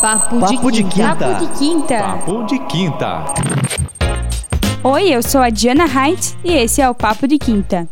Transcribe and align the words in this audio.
Papo, 0.00 0.40
Papo 0.40 0.72
de, 0.72 0.84
quinta. 0.84 1.16
Papo 1.16 1.46
de 1.46 1.58
quinta. 1.58 1.98
Papo 1.98 2.42
de 2.44 2.58
quinta. 2.60 3.24
Oi, 4.82 5.08
eu 5.08 5.22
sou 5.22 5.42
a 5.42 5.50
Diana 5.50 5.84
Heinz 5.84 6.36
e 6.42 6.52
esse 6.52 6.80
é 6.80 6.88
o 6.88 6.94
Papo 6.94 7.28
de 7.28 7.38
Quinta. 7.38 7.86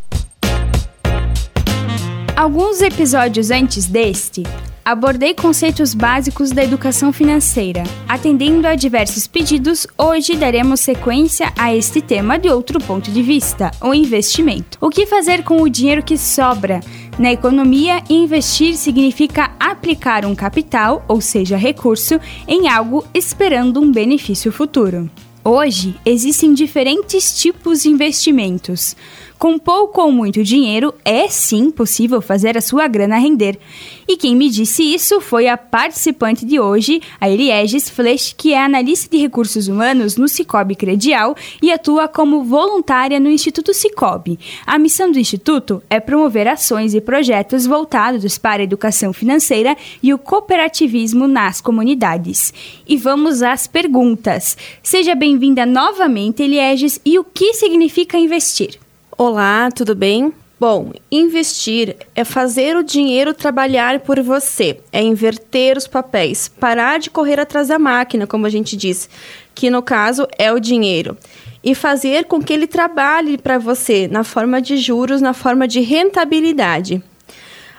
Alguns 2.35 2.81
episódios 2.81 3.51
antes 3.51 3.85
deste, 3.85 4.43
abordei 4.89 5.35
conceitos 5.35 5.93
básicos 5.93 6.49
da 6.49 6.63
educação 6.63 7.13
financeira. 7.13 7.83
Atendendo 8.07 8.67
a 8.67 8.73
diversos 8.73 9.27
pedidos, 9.27 9.85
hoje 9.95 10.35
daremos 10.35 10.79
sequência 10.79 11.53
a 11.55 11.75
este 11.75 12.01
tema 12.01 12.39
de 12.39 12.49
outro 12.49 12.79
ponto 12.79 13.11
de 13.11 13.21
vista, 13.21 13.69
o 13.81 13.93
investimento. 13.93 14.79
O 14.81 14.89
que 14.89 15.05
fazer 15.05 15.43
com 15.43 15.61
o 15.61 15.69
dinheiro 15.69 16.01
que 16.01 16.17
sobra? 16.17 16.79
Na 17.19 17.31
economia, 17.31 18.01
investir 18.09 18.75
significa 18.77 19.51
aplicar 19.59 20.25
um 20.25 20.33
capital, 20.33 21.05
ou 21.07 21.21
seja, 21.21 21.55
recurso, 21.55 22.19
em 22.47 22.67
algo 22.67 23.05
esperando 23.13 23.79
um 23.79 23.91
benefício 23.91 24.51
futuro. 24.51 25.07
Hoje, 25.43 25.95
existem 26.05 26.53
diferentes 26.53 27.39
tipos 27.39 27.83
de 27.83 27.89
investimentos. 27.89 28.95
Com 29.39 29.57
pouco 29.57 30.01
ou 30.01 30.11
muito 30.11 30.43
dinheiro, 30.43 30.93
é 31.05 31.29
sim 31.29 31.71
possível 31.71 32.21
fazer 32.21 32.57
a 32.57 32.61
sua 32.61 32.89
grana 32.89 33.17
render. 33.17 33.57
E 34.05 34.17
quem 34.17 34.35
me 34.35 34.49
disse 34.49 34.83
isso 34.83 35.21
foi 35.21 35.47
a 35.47 35.55
participante 35.55 36.45
de 36.45 36.59
hoje, 36.59 37.01
a 37.21 37.29
Elieges 37.29 37.89
Flech, 37.89 38.35
que 38.35 38.51
é 38.51 38.61
analista 38.61 39.09
de 39.09 39.21
recursos 39.21 39.69
humanos 39.69 40.17
no 40.17 40.27
Cicobi 40.27 40.75
Credial 40.75 41.37
e 41.61 41.71
atua 41.71 42.09
como 42.09 42.43
voluntária 42.43 43.17
no 43.17 43.29
Instituto 43.29 43.73
Cicobi. 43.73 44.37
A 44.67 44.77
missão 44.77 45.09
do 45.09 45.17
Instituto 45.17 45.81
é 45.89 46.01
promover 46.01 46.45
ações 46.45 46.93
e 46.93 46.99
projetos 46.99 47.65
voltados 47.65 48.37
para 48.37 48.61
a 48.61 48.65
educação 48.65 49.13
financeira 49.13 49.77
e 50.03 50.13
o 50.13 50.17
cooperativismo 50.17 51.29
nas 51.29 51.61
comunidades. 51.61 52.53
E 52.85 52.97
vamos 52.97 53.41
às 53.41 53.67
perguntas. 53.67 54.57
Seja 54.83 55.15
bem-vinda 55.15 55.65
novamente, 55.65 56.43
Elieges, 56.43 56.99
e 57.05 57.17
o 57.17 57.23
que 57.23 57.53
significa 57.53 58.17
investir? 58.17 58.77
Olá, 59.21 59.69
tudo 59.69 59.93
bem? 59.93 60.31
Bom, 60.57 60.93
investir 61.11 61.97
é 62.15 62.23
fazer 62.23 62.77
o 62.77 62.83
dinheiro 62.83 63.33
trabalhar 63.33 63.99
por 63.99 64.21
você, 64.21 64.79
é 64.93 65.03
inverter 65.03 65.77
os 65.77 65.85
papéis, 65.85 66.47
parar 66.47 66.99
de 66.99 67.09
correr 67.09 67.37
atrás 67.37 67.67
da 67.67 67.77
máquina, 67.77 68.25
como 68.25 68.45
a 68.45 68.49
gente 68.49 68.77
diz, 68.77 69.09
que 69.53 69.69
no 69.69 69.81
caso 69.81 70.25
é 70.37 70.53
o 70.53 70.57
dinheiro, 70.57 71.17
e 71.61 71.75
fazer 71.75 72.27
com 72.27 72.41
que 72.41 72.53
ele 72.53 72.65
trabalhe 72.65 73.37
para 73.37 73.57
você 73.57 74.07
na 74.07 74.23
forma 74.23 74.61
de 74.61 74.77
juros, 74.77 75.19
na 75.19 75.33
forma 75.33 75.67
de 75.67 75.81
rentabilidade. 75.81 77.03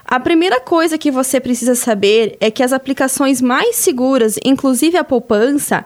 A 0.05 0.19
primeira 0.19 0.59
coisa 0.59 0.95
que 0.95 1.09
você 1.09 1.39
precisa 1.39 1.73
saber 1.73 2.37
é 2.39 2.51
que 2.51 2.61
as 2.61 2.71
aplicações 2.71 3.41
mais 3.41 3.77
seguras, 3.77 4.37
inclusive 4.45 4.95
a 4.95 5.03
poupança, 5.03 5.85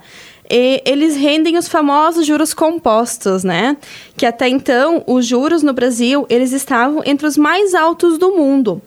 e 0.50 0.82
eles 0.86 1.16
rendem 1.16 1.58
os 1.58 1.68
famosos 1.68 2.26
juros 2.26 2.54
compostos, 2.54 3.44
né? 3.44 3.78
Que 4.16 4.26
até 4.26 4.48
então 4.48 5.04
os 5.08 5.26
juros 5.26 5.64
no 5.64 5.74
Brasil 5.74 6.26
eles 6.30 6.52
estavam 6.52 7.02
entre 7.06 7.26
os 7.26 7.38
mais 7.38 7.74
altos 7.74 8.18
do 8.18 8.32
mundo. 8.32 8.82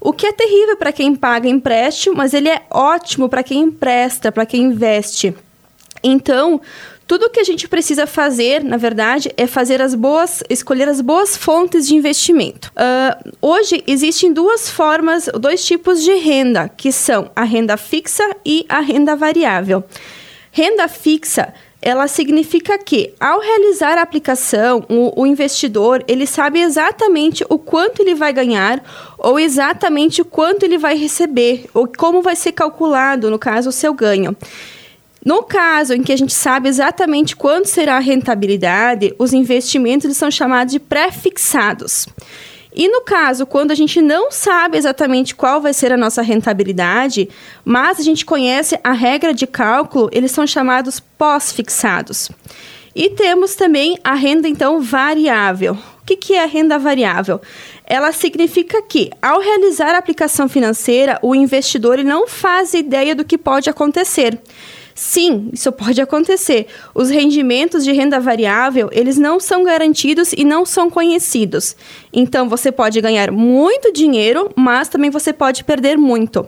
O 0.00 0.12
que 0.12 0.26
é 0.26 0.32
terrível 0.32 0.76
para 0.76 0.92
quem 0.92 1.14
paga 1.14 1.48
empréstimo, 1.48 2.16
mas 2.16 2.34
ele 2.34 2.48
é 2.48 2.62
ótimo 2.70 3.28
para 3.28 3.42
quem 3.42 3.62
empresta, 3.62 4.30
para 4.30 4.44
quem 4.44 4.64
investe. 4.64 5.34
Então, 6.02 6.60
tudo 7.06 7.30
que 7.30 7.40
a 7.40 7.44
gente 7.44 7.68
precisa 7.68 8.06
fazer, 8.06 8.62
na 8.62 8.76
verdade, 8.76 9.30
é 9.36 9.46
fazer 9.46 9.82
as 9.82 9.94
boas, 9.94 10.42
escolher 10.48 10.88
as 10.88 11.00
boas 11.00 11.36
fontes 11.36 11.86
de 11.86 11.94
investimento. 11.94 12.72
Uh, 12.72 13.32
hoje 13.42 13.82
existem 13.86 14.32
duas 14.32 14.70
formas, 14.70 15.28
dois 15.38 15.64
tipos 15.64 16.02
de 16.02 16.14
renda, 16.14 16.68
que 16.68 16.90
são 16.90 17.30
a 17.36 17.44
renda 17.44 17.76
fixa 17.76 18.24
e 18.44 18.64
a 18.68 18.80
renda 18.80 19.14
variável. 19.14 19.84
Renda 20.56 20.86
fixa 20.86 21.52
ela 21.82 22.06
significa 22.06 22.78
que, 22.78 23.12
ao 23.18 23.40
realizar 23.40 23.98
a 23.98 24.02
aplicação, 24.02 24.86
o, 24.88 25.20
o, 25.20 25.26
investidor 25.26 26.02
ele 26.06 26.28
sabe 26.28 26.60
exatamente 26.60 27.44
o 27.48 27.58
quanto 27.58 28.00
ele 28.00 28.14
vai 28.14 28.32
ganhar 28.32 28.82
ou 29.18 29.38
exatamente 29.38 30.22
o 30.22 30.24
quanto 30.24 30.62
ele 30.62 30.78
vai 30.78 30.96
receber 30.96 31.66
ou 31.74 31.86
como 31.86 32.22
vai 32.22 32.36
ser 32.36 32.52
calculado, 32.52 33.28
no 33.30 33.38
caso, 33.38 33.68
o 33.68 33.72
seu 33.72 33.92
ganho. 33.92 34.34
No 35.22 35.42
caso 35.42 35.92
em 35.92 36.02
que 36.02 36.12
a 36.12 36.16
gente 36.16 36.32
sabe 36.32 36.68
exatamente 36.68 37.34
quanto 37.34 37.68
será 37.68 37.96
a 37.96 38.00
rentabilidade, 38.00 39.12
os 39.18 39.32
investimentos 39.32 40.04
eles 40.04 40.16
são 40.16 40.30
chamados 40.30 40.72
de 40.72 40.78
pré-fixados. 40.78 42.06
E 42.74 42.88
no 42.88 43.02
caso, 43.02 43.46
quando 43.46 43.70
a 43.70 43.74
gente 43.74 44.02
não 44.02 44.32
sabe 44.32 44.76
exatamente 44.76 45.34
qual 45.34 45.60
vai 45.60 45.72
ser 45.72 45.92
a 45.92 45.96
nossa 45.96 46.22
rentabilidade, 46.22 47.28
mas 47.64 48.00
a 48.00 48.02
gente 48.02 48.26
conhece 48.26 48.76
a 48.82 48.92
regra 48.92 49.32
de 49.32 49.46
cálculo, 49.46 50.10
eles 50.12 50.32
são 50.32 50.44
chamados 50.44 50.98
pós-fixados. 50.98 52.30
E 52.92 53.10
temos 53.10 53.54
também 53.54 53.96
a 54.02 54.14
renda, 54.14 54.48
então, 54.48 54.80
variável. 54.80 55.74
O 56.02 56.04
que, 56.04 56.16
que 56.16 56.34
é 56.34 56.42
a 56.42 56.46
renda 56.46 56.78
variável? 56.78 57.40
Ela 57.86 58.12
significa 58.12 58.82
que, 58.82 59.10
ao 59.22 59.40
realizar 59.40 59.94
a 59.94 59.98
aplicação 59.98 60.48
financeira, 60.48 61.18
o 61.22 61.34
investidor 61.34 61.98
não 61.98 62.26
faz 62.26 62.74
ideia 62.74 63.14
do 63.14 63.24
que 63.24 63.38
pode 63.38 63.70
acontecer. 63.70 64.38
Sim, 64.94 65.50
isso 65.52 65.72
pode 65.72 66.00
acontecer. 66.00 66.68
Os 66.94 67.10
rendimentos 67.10 67.82
de 67.82 67.90
renda 67.90 68.20
variável, 68.20 68.88
eles 68.92 69.18
não 69.18 69.40
são 69.40 69.64
garantidos 69.64 70.32
e 70.32 70.44
não 70.44 70.64
são 70.64 70.88
conhecidos. 70.88 71.74
Então, 72.12 72.48
você 72.48 72.70
pode 72.70 73.00
ganhar 73.00 73.32
muito 73.32 73.92
dinheiro, 73.92 74.50
mas 74.54 74.88
também 74.88 75.10
você 75.10 75.32
pode 75.32 75.64
perder 75.64 75.98
muito. 75.98 76.46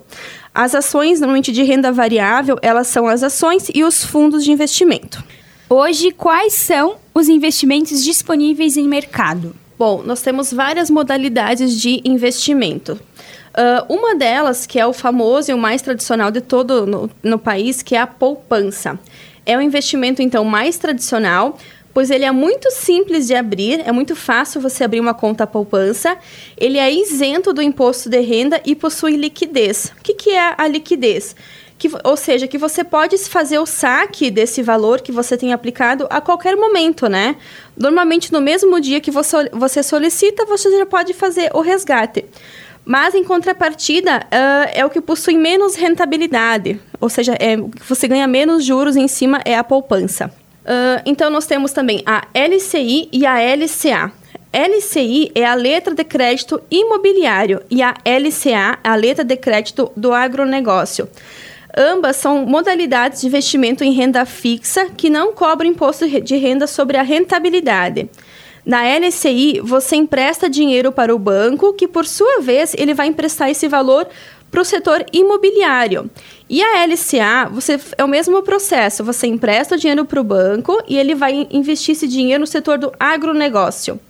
As 0.54 0.74
ações, 0.74 1.18
normalmente 1.18 1.50
de 1.50 1.64
renda 1.64 1.90
variável, 1.90 2.56
elas 2.62 2.86
são 2.86 3.08
as 3.08 3.24
ações 3.24 3.68
e 3.74 3.82
os 3.82 4.04
fundos 4.04 4.44
de 4.44 4.52
investimento. 4.52 5.22
Hoje, 5.68 6.12
quais 6.12 6.54
são 6.54 6.96
os 7.12 7.28
investimentos 7.28 8.04
disponíveis 8.04 8.76
em 8.76 8.86
mercado? 8.86 9.56
Bom, 9.76 10.02
nós 10.02 10.22
temos 10.22 10.52
várias 10.52 10.88
modalidades 10.88 11.78
de 11.78 12.00
investimento. 12.04 12.98
Uh, 13.56 13.94
uma 13.94 14.14
delas, 14.14 14.66
que 14.66 14.78
é 14.78 14.86
o 14.86 14.92
famoso 14.92 15.50
e 15.50 15.54
o 15.54 15.58
mais 15.58 15.80
tradicional 15.80 16.30
de 16.30 16.42
todo 16.42 16.86
no, 16.86 17.10
no 17.22 17.38
país, 17.38 17.82
que 17.82 17.96
é 17.96 17.98
a 17.98 18.06
poupança. 18.06 18.98
É 19.46 19.56
o 19.56 19.62
investimento, 19.62 20.20
então, 20.20 20.44
mais 20.44 20.76
tradicional, 20.76 21.56
pois 21.96 22.10
ele 22.10 22.26
é 22.26 22.30
muito 22.30 22.70
simples 22.70 23.26
de 23.26 23.34
abrir, 23.34 23.80
é 23.80 23.90
muito 23.90 24.14
fácil 24.14 24.60
você 24.60 24.84
abrir 24.84 25.00
uma 25.00 25.14
conta 25.14 25.46
poupança, 25.46 26.18
ele 26.58 26.76
é 26.76 26.92
isento 26.92 27.54
do 27.54 27.62
imposto 27.62 28.10
de 28.10 28.20
renda 28.20 28.60
e 28.66 28.74
possui 28.74 29.16
liquidez. 29.16 29.94
O 29.98 30.02
que, 30.02 30.12
que 30.12 30.30
é 30.32 30.54
a 30.58 30.68
liquidez? 30.68 31.34
Que, 31.78 31.90
ou 32.04 32.16
seja, 32.18 32.46
que 32.46 32.58
você 32.58 32.84
pode 32.84 33.16
fazer 33.16 33.58
o 33.58 33.64
saque 33.64 34.30
desse 34.30 34.62
valor 34.62 35.00
que 35.00 35.10
você 35.10 35.38
tem 35.38 35.54
aplicado 35.54 36.06
a 36.10 36.20
qualquer 36.20 36.54
momento, 36.54 37.08
né? 37.08 37.36
Normalmente, 37.74 38.30
no 38.30 38.42
mesmo 38.42 38.78
dia 38.78 39.00
que 39.00 39.10
você, 39.10 39.48
você 39.50 39.82
solicita, 39.82 40.44
você 40.44 40.70
já 40.76 40.84
pode 40.84 41.14
fazer 41.14 41.50
o 41.54 41.62
resgate. 41.62 42.26
Mas, 42.88 43.16
em 43.16 43.24
contrapartida, 43.24 44.18
uh, 44.18 44.70
é 44.72 44.86
o 44.86 44.90
que 44.90 45.00
possui 45.00 45.36
menos 45.36 45.74
rentabilidade, 45.74 46.80
ou 47.00 47.08
seja, 47.08 47.34
é, 47.40 47.56
você 47.84 48.06
ganha 48.06 48.28
menos 48.28 48.64
juros 48.64 48.94
em 48.94 49.08
cima 49.08 49.40
é 49.44 49.56
a 49.56 49.64
poupança. 49.64 50.32
Uh, 50.62 51.02
então, 51.04 51.28
nós 51.28 51.46
temos 51.46 51.72
também 51.72 52.00
a 52.06 52.22
LCI 52.32 53.08
e 53.12 53.26
a 53.26 53.38
LCA. 53.40 54.12
LCI 54.52 55.32
é 55.34 55.44
a 55.44 55.54
letra 55.54 55.96
de 55.96 56.04
crédito 56.04 56.62
imobiliário 56.70 57.60
e 57.68 57.82
a 57.82 57.92
LCA 58.04 58.78
a 58.84 58.94
letra 58.94 59.24
de 59.24 59.36
crédito 59.36 59.90
do 59.96 60.12
agronegócio. 60.12 61.08
Ambas 61.76 62.16
são 62.16 62.46
modalidades 62.46 63.20
de 63.20 63.26
investimento 63.26 63.82
em 63.82 63.92
renda 63.92 64.24
fixa 64.24 64.86
que 64.96 65.10
não 65.10 65.32
cobram 65.32 65.68
imposto 65.68 66.08
de 66.08 66.36
renda 66.36 66.68
sobre 66.68 66.96
a 66.96 67.02
rentabilidade. 67.02 68.08
Na 68.66 68.82
LCI, 68.82 69.60
você 69.62 69.94
empresta 69.94 70.50
dinheiro 70.50 70.90
para 70.90 71.14
o 71.14 71.18
banco, 71.20 71.72
que 71.72 71.86
por 71.86 72.04
sua 72.04 72.40
vez 72.40 72.74
ele 72.76 72.94
vai 72.94 73.06
emprestar 73.06 73.48
esse 73.48 73.68
valor 73.68 74.08
para 74.50 74.60
o 74.60 74.64
setor 74.64 75.06
imobiliário. 75.12 76.10
E 76.50 76.60
a 76.60 76.84
LCA, 76.84 77.48
você 77.48 77.78
é 77.96 78.02
o 78.02 78.08
mesmo 78.08 78.42
processo. 78.42 79.04
Você 79.04 79.28
empresta 79.28 79.76
o 79.76 79.78
dinheiro 79.78 80.04
para 80.04 80.20
o 80.20 80.24
banco 80.24 80.82
e 80.88 80.98
ele 80.98 81.14
vai 81.14 81.46
investir 81.48 81.94
esse 81.94 82.08
dinheiro 82.08 82.40
no 82.40 82.46
setor 82.46 82.76
do 82.76 82.92
agronegócio. 82.98 84.00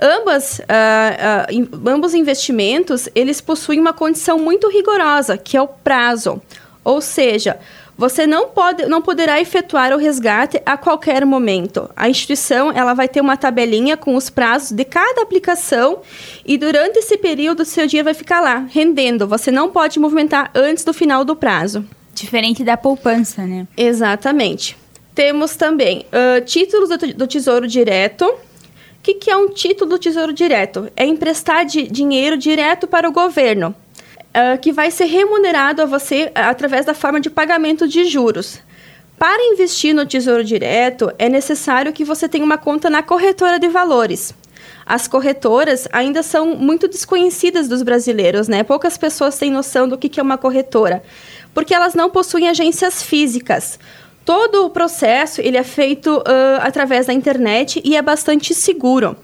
Ambas, 0.00 0.60
uh, 0.60 1.52
uh, 1.52 1.88
ambos 1.88 2.14
investimentos, 2.14 3.08
eles 3.12 3.40
possuem 3.40 3.80
uma 3.80 3.92
condição 3.92 4.38
muito 4.38 4.68
rigorosa, 4.68 5.36
que 5.36 5.56
é 5.56 5.62
o 5.62 5.66
prazo. 5.66 6.40
Ou 6.84 7.00
seja, 7.00 7.58
você 8.00 8.26
não, 8.26 8.48
pode, 8.48 8.86
não 8.86 9.02
poderá 9.02 9.38
efetuar 9.42 9.92
o 9.92 9.98
resgate 9.98 10.58
a 10.64 10.74
qualquer 10.78 11.26
momento. 11.26 11.90
A 11.94 12.08
instituição 12.08 12.72
ela 12.72 12.94
vai 12.94 13.06
ter 13.06 13.20
uma 13.20 13.36
tabelinha 13.36 13.94
com 13.94 14.16
os 14.16 14.30
prazos 14.30 14.70
de 14.70 14.86
cada 14.86 15.20
aplicação 15.20 15.98
e 16.42 16.56
durante 16.56 16.98
esse 16.98 17.18
período 17.18 17.62
seu 17.62 17.86
dinheiro 17.86 18.06
vai 18.06 18.14
ficar 18.14 18.40
lá, 18.40 18.66
rendendo. 18.70 19.28
Você 19.28 19.50
não 19.50 19.68
pode 19.68 20.00
movimentar 20.00 20.50
antes 20.54 20.82
do 20.82 20.94
final 20.94 21.26
do 21.26 21.36
prazo. 21.36 21.84
Diferente 22.14 22.64
da 22.64 22.74
poupança, 22.74 23.46
né? 23.46 23.68
Exatamente. 23.76 24.78
Temos 25.14 25.54
também 25.54 26.06
uh, 26.06 26.42
títulos 26.42 26.88
do, 26.88 26.96
do 26.96 27.26
Tesouro 27.26 27.68
Direto, 27.68 28.24
o 28.24 29.02
que, 29.02 29.12
que, 29.12 29.30
é 29.30 29.36
um 29.36 29.48
título 29.50 29.90
do 29.90 29.98
Tesouro 29.98 30.32
Direto? 30.32 30.90
É 30.96 31.04
emprestar 31.04 31.66
de 31.66 31.86
dinheiro 31.86 32.38
direto 32.38 32.86
para 32.86 33.06
o 33.06 33.12
governo. 33.12 33.74
Uh, 34.30 34.58
que 34.60 34.72
vai 34.72 34.90
ser 34.90 35.06
remunerado 35.06 35.82
a 35.82 35.86
você 35.86 36.30
através 36.34 36.86
da 36.86 36.94
forma 36.94 37.20
de 37.20 37.30
pagamento 37.30 37.86
de 37.86 38.04
juros. 38.04 38.60
Para 39.18 39.42
investir 39.52 39.94
no 39.94 40.06
Tesouro 40.06 40.42
Direto, 40.42 41.12
é 41.18 41.28
necessário 41.28 41.92
que 41.92 42.04
você 42.04 42.28
tenha 42.28 42.44
uma 42.44 42.56
conta 42.56 42.88
na 42.88 43.02
corretora 43.02 43.58
de 43.58 43.68
valores. 43.68 44.34
As 44.86 45.06
corretoras 45.06 45.86
ainda 45.92 46.22
são 46.22 46.56
muito 46.56 46.88
desconhecidas 46.88 47.68
dos 47.68 47.82
brasileiros, 47.82 48.48
né? 48.48 48.62
Poucas 48.62 48.96
pessoas 48.96 49.38
têm 49.38 49.50
noção 49.50 49.86
do 49.86 49.98
que 49.98 50.18
é 50.18 50.22
uma 50.22 50.38
corretora, 50.38 51.02
porque 51.52 51.74
elas 51.74 51.94
não 51.94 52.10
possuem 52.10 52.48
agências 52.48 53.02
físicas. 53.02 53.78
Todo 54.24 54.64
o 54.64 54.70
processo 54.70 55.40
ele 55.40 55.56
é 55.56 55.62
feito 55.62 56.16
uh, 56.18 56.60
através 56.60 57.06
da 57.06 57.12
internet 57.12 57.80
e 57.84 57.96
é 57.96 58.02
bastante 58.02 58.54
seguro. 58.54 59.16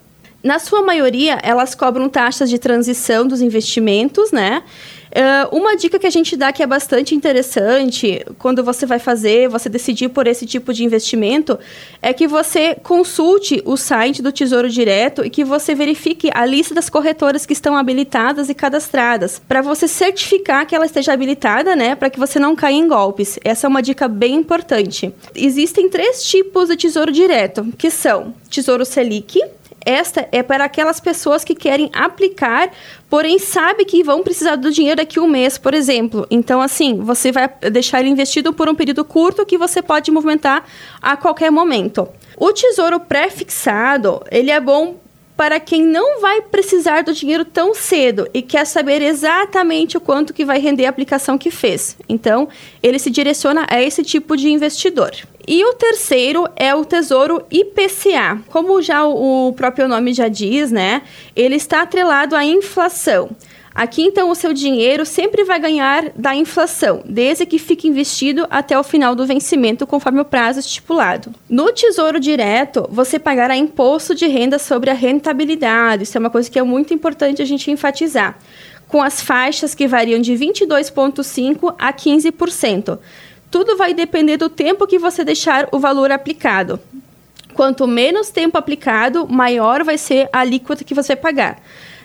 Na 0.46 0.60
sua 0.60 0.80
maioria, 0.80 1.40
elas 1.42 1.74
cobram 1.74 2.08
taxas 2.08 2.48
de 2.48 2.56
transição 2.56 3.26
dos 3.26 3.40
investimentos, 3.40 4.30
né? 4.30 4.62
Uh, 5.10 5.56
uma 5.56 5.76
dica 5.76 5.98
que 5.98 6.06
a 6.06 6.10
gente 6.10 6.36
dá 6.36 6.52
que 6.52 6.62
é 6.62 6.66
bastante 6.68 7.16
interessante 7.16 8.24
quando 8.38 8.62
você 8.62 8.86
vai 8.86 9.00
fazer, 9.00 9.48
você 9.48 9.68
decidir 9.68 10.08
por 10.10 10.28
esse 10.28 10.46
tipo 10.46 10.72
de 10.72 10.84
investimento, 10.84 11.58
é 12.00 12.12
que 12.12 12.28
você 12.28 12.76
consulte 12.80 13.60
o 13.64 13.76
site 13.76 14.22
do 14.22 14.30
Tesouro 14.30 14.68
Direto 14.68 15.24
e 15.24 15.30
que 15.30 15.42
você 15.42 15.74
verifique 15.74 16.30
a 16.32 16.46
lista 16.46 16.72
das 16.72 16.88
corretoras 16.88 17.44
que 17.44 17.52
estão 17.52 17.76
habilitadas 17.76 18.48
e 18.48 18.54
cadastradas, 18.54 19.42
para 19.48 19.62
você 19.62 19.88
certificar 19.88 20.64
que 20.64 20.76
ela 20.76 20.86
esteja 20.86 21.12
habilitada, 21.12 21.74
né, 21.74 21.96
para 21.96 22.08
que 22.08 22.20
você 22.20 22.38
não 22.38 22.54
caia 22.54 22.76
em 22.76 22.86
golpes. 22.86 23.36
Essa 23.42 23.66
é 23.66 23.68
uma 23.68 23.82
dica 23.82 24.06
bem 24.06 24.36
importante. 24.36 25.12
Existem 25.34 25.88
três 25.88 26.22
tipos 26.22 26.68
de 26.68 26.76
Tesouro 26.76 27.10
Direto, 27.10 27.66
que 27.76 27.90
são 27.90 28.32
Tesouro 28.48 28.84
Selic, 28.84 29.40
esta 29.86 30.28
é 30.32 30.42
para 30.42 30.64
aquelas 30.64 30.98
pessoas 30.98 31.44
que 31.44 31.54
querem 31.54 31.88
aplicar, 31.92 32.70
porém 33.08 33.38
sabe 33.38 33.84
que 33.84 34.02
vão 34.02 34.24
precisar 34.24 34.56
do 34.56 34.72
dinheiro 34.72 34.96
daqui 34.96 35.20
a 35.20 35.22
um 35.22 35.28
mês, 35.28 35.56
por 35.56 35.72
exemplo. 35.72 36.26
Então, 36.28 36.60
assim, 36.60 36.96
você 36.96 37.30
vai 37.30 37.48
deixar 37.70 38.00
ele 38.00 38.10
investido 38.10 38.52
por 38.52 38.68
um 38.68 38.74
período 38.74 39.04
curto 39.04 39.46
que 39.46 39.56
você 39.56 39.80
pode 39.80 40.10
movimentar 40.10 40.64
a 41.00 41.16
qualquer 41.16 41.52
momento. 41.52 42.08
O 42.36 42.52
tesouro 42.52 42.98
pré-fixado, 42.98 44.20
ele 44.30 44.50
é 44.50 44.58
bom 44.58 44.96
para 45.36 45.60
quem 45.60 45.82
não 45.84 46.20
vai 46.20 46.40
precisar 46.40 47.02
do 47.02 47.12
dinheiro 47.12 47.44
tão 47.44 47.74
cedo 47.74 48.26
e 48.32 48.40
quer 48.40 48.64
saber 48.64 49.02
exatamente 49.02 49.96
o 49.96 50.00
quanto 50.00 50.32
que 50.32 50.44
vai 50.44 50.58
render 50.58 50.86
a 50.86 50.88
aplicação 50.88 51.36
que 51.36 51.50
fez. 51.50 51.96
Então, 52.08 52.48
ele 52.82 52.98
se 52.98 53.10
direciona 53.10 53.66
a 53.68 53.80
esse 53.80 54.02
tipo 54.02 54.36
de 54.36 54.48
investidor. 54.48 55.12
E 55.46 55.64
o 55.64 55.74
terceiro 55.74 56.48
é 56.56 56.74
o 56.74 56.84
Tesouro 56.84 57.44
IPCA. 57.50 58.42
Como 58.48 58.82
já 58.82 59.06
o 59.06 59.52
próprio 59.52 59.86
nome 59.86 60.12
já 60.12 60.26
diz, 60.26 60.72
né? 60.72 61.02
Ele 61.36 61.54
está 61.54 61.82
atrelado 61.82 62.34
à 62.34 62.44
inflação. 62.44 63.30
Aqui, 63.76 64.02
então, 64.02 64.30
o 64.30 64.34
seu 64.34 64.54
dinheiro 64.54 65.04
sempre 65.04 65.44
vai 65.44 65.60
ganhar 65.60 66.10
da 66.16 66.34
inflação, 66.34 67.02
desde 67.04 67.44
que 67.44 67.58
fique 67.58 67.86
investido 67.86 68.46
até 68.48 68.76
o 68.78 68.82
final 68.82 69.14
do 69.14 69.26
vencimento, 69.26 69.86
conforme 69.86 70.18
o 70.18 70.24
prazo 70.24 70.60
estipulado. 70.60 71.30
No 71.46 71.70
Tesouro 71.70 72.18
Direto, 72.18 72.88
você 72.90 73.18
pagará 73.18 73.54
imposto 73.54 74.14
de 74.14 74.26
renda 74.26 74.58
sobre 74.58 74.88
a 74.88 74.94
rentabilidade. 74.94 76.04
Isso 76.04 76.16
é 76.16 76.20
uma 76.20 76.30
coisa 76.30 76.50
que 76.50 76.58
é 76.58 76.62
muito 76.62 76.94
importante 76.94 77.42
a 77.42 77.44
gente 77.44 77.70
enfatizar. 77.70 78.38
Com 78.88 79.02
as 79.02 79.20
faixas 79.20 79.74
que 79.74 79.86
variam 79.86 80.22
de 80.22 80.32
22,5% 80.32 81.74
a 81.78 81.92
15%. 81.92 82.98
Tudo 83.56 83.74
vai 83.74 83.94
depender 83.94 84.36
do 84.36 84.50
tempo 84.50 84.86
que 84.86 84.98
você 84.98 85.24
deixar 85.24 85.66
o 85.72 85.78
valor 85.78 86.12
aplicado. 86.12 86.78
Quanto 87.54 87.86
menos 87.86 88.28
tempo 88.28 88.58
aplicado, 88.58 89.26
maior 89.26 89.82
vai 89.82 89.96
ser 89.96 90.28
a 90.30 90.40
alíquota 90.40 90.84
que 90.84 90.92
você 90.92 91.16
pagar. 91.16 91.62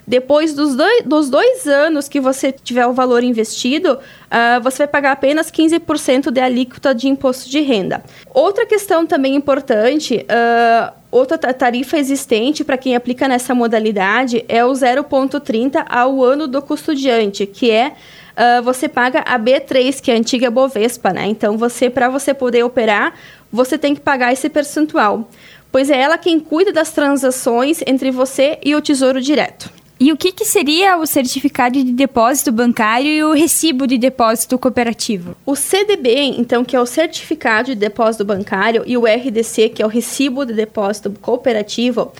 Depois 0.07 0.53
dos 0.53 0.77
dois, 0.77 1.03
dos 1.03 1.29
dois 1.29 1.67
anos 1.67 2.07
que 2.07 2.21
você 2.21 2.53
tiver 2.53 2.87
o 2.87 2.93
valor 2.93 3.21
investido, 3.21 3.95
uh, 3.95 4.63
você 4.63 4.77
vai 4.83 4.87
pagar 4.87 5.11
apenas 5.11 5.51
15% 5.51 6.31
de 6.31 6.39
alíquota 6.39 6.95
de 6.95 7.09
imposto 7.09 7.49
de 7.49 7.59
renda. 7.59 8.01
Outra 8.33 8.65
questão 8.65 9.05
também 9.05 9.35
importante, 9.35 10.25
uh, 10.25 10.93
outra 11.11 11.37
tarifa 11.37 11.97
existente 11.97 12.63
para 12.63 12.77
quem 12.77 12.95
aplica 12.95 13.27
nessa 13.27 13.53
modalidade 13.53 14.45
é 14.47 14.63
o 14.63 14.71
0,30 14.71 15.85
ao 15.89 16.23
ano 16.23 16.47
do 16.47 16.61
custodiante, 16.61 17.45
que 17.45 17.69
é 17.69 17.91
Uh, 18.31 18.61
você 18.63 18.87
paga 18.87 19.19
a 19.19 19.37
B3, 19.37 20.01
que 20.01 20.11
é 20.11 20.15
a 20.15 20.17
antiga 20.17 20.49
Bovespa, 20.49 21.11
né? 21.11 21.25
Então, 21.27 21.57
você 21.57 21.89
para 21.89 22.09
você 22.09 22.33
poder 22.33 22.63
operar, 22.63 23.13
você 23.51 23.77
tem 23.77 23.93
que 23.93 24.01
pagar 24.01 24.31
esse 24.31 24.49
percentual, 24.49 25.29
pois 25.71 25.89
é 25.89 25.99
ela 25.99 26.17
quem 26.17 26.39
cuida 26.39 26.71
das 26.71 26.91
transações 26.91 27.81
entre 27.85 28.11
você 28.11 28.57
e 28.63 28.75
o 28.75 28.81
Tesouro 28.81 29.21
Direto. 29.21 29.69
E 30.03 30.11
o 30.11 30.17
que, 30.17 30.31
que 30.31 30.43
seria 30.43 30.97
o 30.97 31.05
certificado 31.05 31.77
de 31.77 31.91
depósito 31.91 32.51
bancário 32.51 33.07
e 33.07 33.23
o 33.23 33.33
recibo 33.33 33.85
de 33.85 33.99
depósito 33.99 34.57
cooperativo? 34.57 35.35
O 35.45 35.55
CDB, 35.55 36.15
então, 36.39 36.65
que 36.65 36.75
é 36.75 36.81
o 36.81 36.87
certificado 36.87 37.67
de 37.67 37.75
depósito 37.75 38.25
bancário, 38.25 38.83
e 38.87 38.97
o 38.97 39.05
RDC, 39.05 39.69
que 39.69 39.83
é 39.83 39.85
o 39.85 39.87
recibo 39.87 40.43
de 40.43 40.53
depósito 40.53 41.13
cooperativo, 41.21 42.11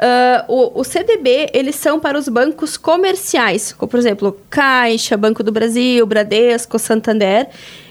Uh, 0.00 0.44
o, 0.48 0.80
o, 0.80 0.84
CDB, 0.84 1.50
eles 1.52 1.76
são 1.76 2.00
para 2.00 2.18
os 2.18 2.26
bancos 2.26 2.78
comerciais, 2.78 3.70
como, 3.74 3.90
por 3.90 4.00
exemplo, 4.00 4.40
Caixa, 4.48 5.14
Banco 5.14 5.42
do 5.42 5.52
Brasil, 5.52 6.06
Bradesco, 6.06 6.78
Santander. 6.78 7.48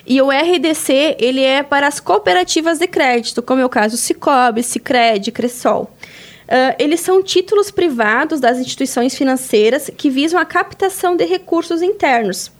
E 0.07 0.19
o 0.19 0.31
RDC, 0.31 1.17
ele 1.19 1.43
é 1.43 1.61
para 1.61 1.85
as 1.85 1.99
cooperativas 1.99 2.79
de 2.79 2.87
crédito, 2.87 3.43
como 3.43 3.61
é 3.61 3.65
o 3.65 3.69
caso 3.69 3.95
Cicobi, 3.95 4.63
Cicred, 4.63 5.31
Cressol. 5.31 5.83
Uh, 5.83 6.73
eles 6.79 6.99
são 7.01 7.21
títulos 7.21 7.69
privados 7.69 8.39
das 8.39 8.57
instituições 8.57 9.13
financeiras 9.15 9.91
que 9.95 10.09
visam 10.09 10.39
a 10.39 10.45
captação 10.45 11.15
de 11.15 11.25
recursos 11.25 11.83
internos. 11.83 12.51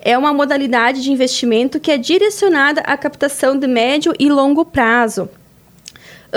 É 0.00 0.16
uma 0.16 0.32
modalidade 0.32 1.02
de 1.02 1.12
investimento 1.12 1.78
que 1.78 1.90
é 1.90 1.98
direcionada 1.98 2.80
à 2.80 2.96
captação 2.96 3.58
de 3.58 3.66
médio 3.66 4.14
e 4.18 4.30
longo 4.30 4.64
prazo. 4.64 5.28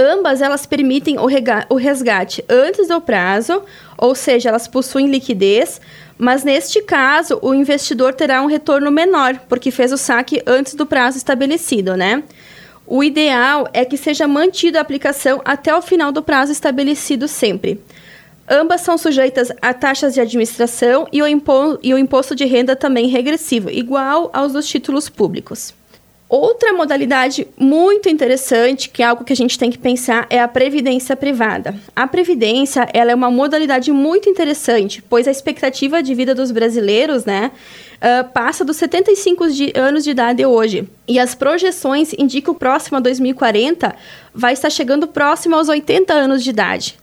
Ambas 0.01 0.42
elas 0.42 0.66
permitem 0.66 1.18
o 1.19 1.75
resgate 1.75 2.42
antes 2.48 2.88
do 2.88 3.01
prazo, 3.01 3.62
ou 3.98 4.16
seja, 4.16 4.48
elas 4.48 4.66
possuem 4.66 5.07
liquidez, 5.07 5.81
mas 6.18 6.42
neste 6.42 6.81
caso 6.81 7.38
o 7.42 7.54
investidor 7.54 8.13
terá 8.13 8.42
um 8.42 8.46
retorno 8.46 8.90
menor, 8.90 9.38
porque 9.50 9.72
fez 9.72 9.92
o 9.92 9.98
saque 9.98 10.42
antes 10.48 10.74
do 10.74 10.86
prazo 10.86 11.18
estabelecido, 11.18 11.98
né? 11.98 12.24
O 12.88 13.04
ideal 13.04 13.68
é 13.74 13.84
que 13.84 13.98
seja 13.98 14.25
mantida 14.25 14.80
a 14.80 14.81
aplicação 14.81 15.42
até 15.44 15.75
o 15.75 15.81
final 15.81 16.13
do 16.13 16.24
prazo 16.24 16.54
estabelecido 16.54 17.28
sempre. 17.28 17.81
Ambas 18.50 18.80
são 18.80 18.98
sujeitas 18.98 19.51
a 19.62 19.74
taxas 19.74 20.13
de 20.13 20.22
administração 20.22 21.10
e 21.12 21.22
o, 21.22 21.28
impo 21.28 21.78
e 21.84 21.94
o 21.94 21.98
imposto 21.98 22.34
de 22.34 22.46
renda 22.46 22.74
também 22.74 23.07
regressivo, 23.07 23.69
igual 23.69 24.30
aos 24.31 24.54
dos 24.54 24.66
títulos 24.66 25.10
públicos. 25.10 25.74
Outra 26.29 26.71
modalidade 26.71 27.48
muito 27.57 28.07
interessante, 28.07 28.88
que 28.88 29.01
é 29.01 29.05
algo 29.07 29.24
que 29.24 29.33
a 29.33 29.36
gente 29.36 29.57
tem 29.57 29.71
que 29.71 29.79
pensar, 29.79 30.27
é 30.29 30.39
a 30.39 30.48
previdência 30.48 31.15
privada. 31.15 31.75
A 31.95 32.05
previdência, 32.05 32.88
ela 32.93 33.12
é 33.12 33.15
uma 33.15 33.31
modalidade 33.31 33.91
muito 33.91 34.29
interessante, 34.29 35.01
pois 35.09 35.27
a 35.27 35.31
expectativa 35.31 36.03
de 36.03 36.13
vida 36.13 36.36
dos 36.36 36.51
brasileiros, 36.51 37.25
né, 37.25 37.51
uh, 37.95 38.29
passa 38.31 38.63
dos 38.63 38.77
75 38.77 39.50
de, 39.50 39.74
anos 39.75 40.03
de 40.03 40.12
idade 40.12 40.45
hoje. 40.45 40.88
E 41.07 41.17
as 41.17 41.33
projeções 41.33 42.13
indicam 42.13 42.53
que 42.53 42.57
o 42.57 42.59
próximo 42.59 42.98
a 42.98 43.00
2040 43.00 43.95
vai 44.31 44.53
estar 44.53 44.69
chegando 44.69 45.07
próximo 45.07 45.55
aos 45.55 45.67
80 45.67 46.13
anos 46.13 46.43
de 46.43 46.51
idade. 46.51 46.95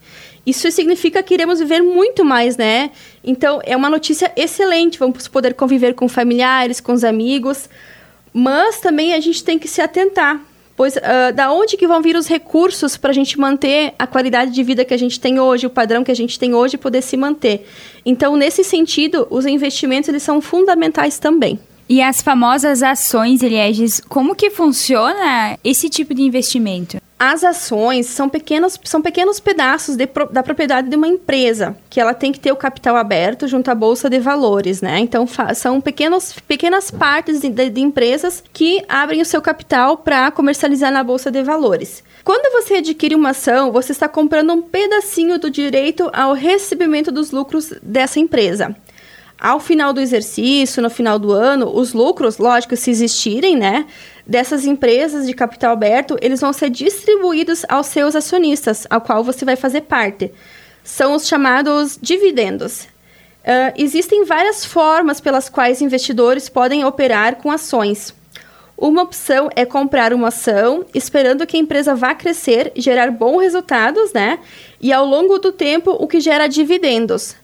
Isso 0.46 0.70
significa 0.70 1.20
que 1.20 1.34
iremos 1.34 1.58
viver 1.58 1.82
muito 1.82 2.24
mais, 2.24 2.56
né? 2.56 2.92
Então, 3.24 3.60
é 3.64 3.76
uma 3.76 3.90
notícia 3.90 4.30
excelente. 4.36 5.00
Vamos 5.00 5.26
poder 5.26 5.54
conviver 5.54 5.94
com 5.94 6.08
familiares, 6.08 6.80
com 6.80 6.92
os 6.92 7.02
amigos. 7.02 7.68
Mas 8.38 8.80
também 8.80 9.14
a 9.14 9.20
gente 9.20 9.42
tem 9.42 9.58
que 9.58 9.66
se 9.66 9.80
atentar, 9.80 10.38
pois 10.76 10.94
uh, 10.94 11.32
da 11.34 11.50
onde 11.50 11.74
que 11.74 11.86
vão 11.86 12.02
vir 12.02 12.16
os 12.16 12.26
recursos 12.26 12.94
para 12.94 13.10
a 13.10 13.14
gente 13.14 13.40
manter 13.40 13.94
a 13.98 14.06
qualidade 14.06 14.50
de 14.50 14.62
vida 14.62 14.84
que 14.84 14.92
a 14.92 14.98
gente 14.98 15.18
tem 15.18 15.40
hoje, 15.40 15.66
o 15.66 15.70
padrão 15.70 16.04
que 16.04 16.10
a 16.10 16.14
gente 16.14 16.38
tem 16.38 16.52
hoje, 16.52 16.76
poder 16.76 17.00
se 17.00 17.16
manter. 17.16 17.66
Então, 18.04 18.36
nesse 18.36 18.62
sentido, 18.62 19.26
os 19.30 19.46
investimentos 19.46 20.10
eles 20.10 20.22
são 20.22 20.42
fundamentais 20.42 21.18
também. 21.18 21.58
E 21.88 22.02
as 22.02 22.20
famosas 22.20 22.82
ações, 22.82 23.42
Elieges, 23.42 24.02
como 24.06 24.34
que 24.34 24.50
funciona 24.50 25.58
esse 25.64 25.88
tipo 25.88 26.12
de 26.12 26.20
investimento? 26.20 26.98
As 27.18 27.42
ações 27.42 28.06
são 28.08 28.28
pequenos, 28.28 28.78
são 28.84 29.00
pequenos 29.00 29.40
pedaços 29.40 29.96
de, 29.96 30.06
da 30.30 30.42
propriedade 30.42 30.90
de 30.90 30.96
uma 30.96 31.08
empresa, 31.08 31.74
que 31.88 31.98
ela 31.98 32.12
tem 32.12 32.30
que 32.30 32.38
ter 32.38 32.52
o 32.52 32.56
capital 32.56 32.94
aberto 32.94 33.48
junto 33.48 33.70
à 33.70 33.74
Bolsa 33.74 34.10
de 34.10 34.18
Valores, 34.18 34.82
né? 34.82 34.98
Então, 34.98 35.26
são 35.54 35.80
pequenos, 35.80 36.34
pequenas 36.46 36.90
partes 36.90 37.40
de, 37.40 37.48
de, 37.48 37.70
de 37.70 37.80
empresas 37.80 38.44
que 38.52 38.84
abrem 38.86 39.22
o 39.22 39.24
seu 39.24 39.40
capital 39.40 39.96
para 39.96 40.30
comercializar 40.30 40.92
na 40.92 41.02
Bolsa 41.02 41.30
de 41.30 41.42
Valores. 41.42 42.04
Quando 42.22 42.52
você 42.52 42.74
adquire 42.74 43.14
uma 43.14 43.30
ação, 43.30 43.72
você 43.72 43.92
está 43.92 44.08
comprando 44.08 44.52
um 44.52 44.60
pedacinho 44.60 45.38
do 45.38 45.48
direito 45.48 46.10
ao 46.12 46.34
recebimento 46.34 47.10
dos 47.10 47.30
lucros 47.30 47.72
dessa 47.82 48.20
empresa. 48.20 48.76
Ao 49.38 49.60
final 49.60 49.92
do 49.92 50.00
exercício, 50.00 50.82
no 50.82 50.88
final 50.88 51.18
do 51.18 51.30
ano, 51.30 51.70
os 51.74 51.92
lucros, 51.92 52.38
lógico, 52.38 52.74
se 52.74 52.90
existirem, 52.90 53.54
né, 53.54 53.86
dessas 54.26 54.64
empresas 54.64 55.26
de 55.26 55.32
capital 55.32 55.72
aberto, 55.72 56.16
eles 56.20 56.40
vão 56.40 56.52
ser 56.52 56.68
distribuídos 56.70 57.64
aos 57.68 57.86
seus 57.86 58.16
acionistas, 58.16 58.86
ao 58.90 59.00
qual 59.00 59.22
você 59.22 59.44
vai 59.44 59.56
fazer 59.56 59.82
parte. 59.82 60.32
São 60.82 61.14
os 61.14 61.26
chamados 61.26 61.98
dividendos. 62.00 62.82
Uh, 63.46 63.72
existem 63.76 64.24
várias 64.24 64.64
formas 64.64 65.20
pelas 65.20 65.48
quais 65.48 65.80
investidores 65.80 66.48
podem 66.48 66.84
operar 66.84 67.36
com 67.36 67.50
ações. 67.50 68.12
Uma 68.76 69.02
opção 69.02 69.48
é 69.56 69.64
comprar 69.64 70.12
uma 70.12 70.28
ação, 70.28 70.84
esperando 70.92 71.46
que 71.46 71.56
a 71.56 71.60
empresa 71.60 71.94
vá 71.94 72.14
crescer, 72.14 72.72
gerar 72.76 73.10
bons 73.10 73.40
resultados, 73.40 74.12
né? 74.12 74.38
E 74.80 74.92
ao 74.92 75.06
longo 75.06 75.38
do 75.38 75.50
tempo, 75.50 75.92
o 75.92 76.06
que 76.06 76.20
gera 76.20 76.46
dividendos. 76.46 77.36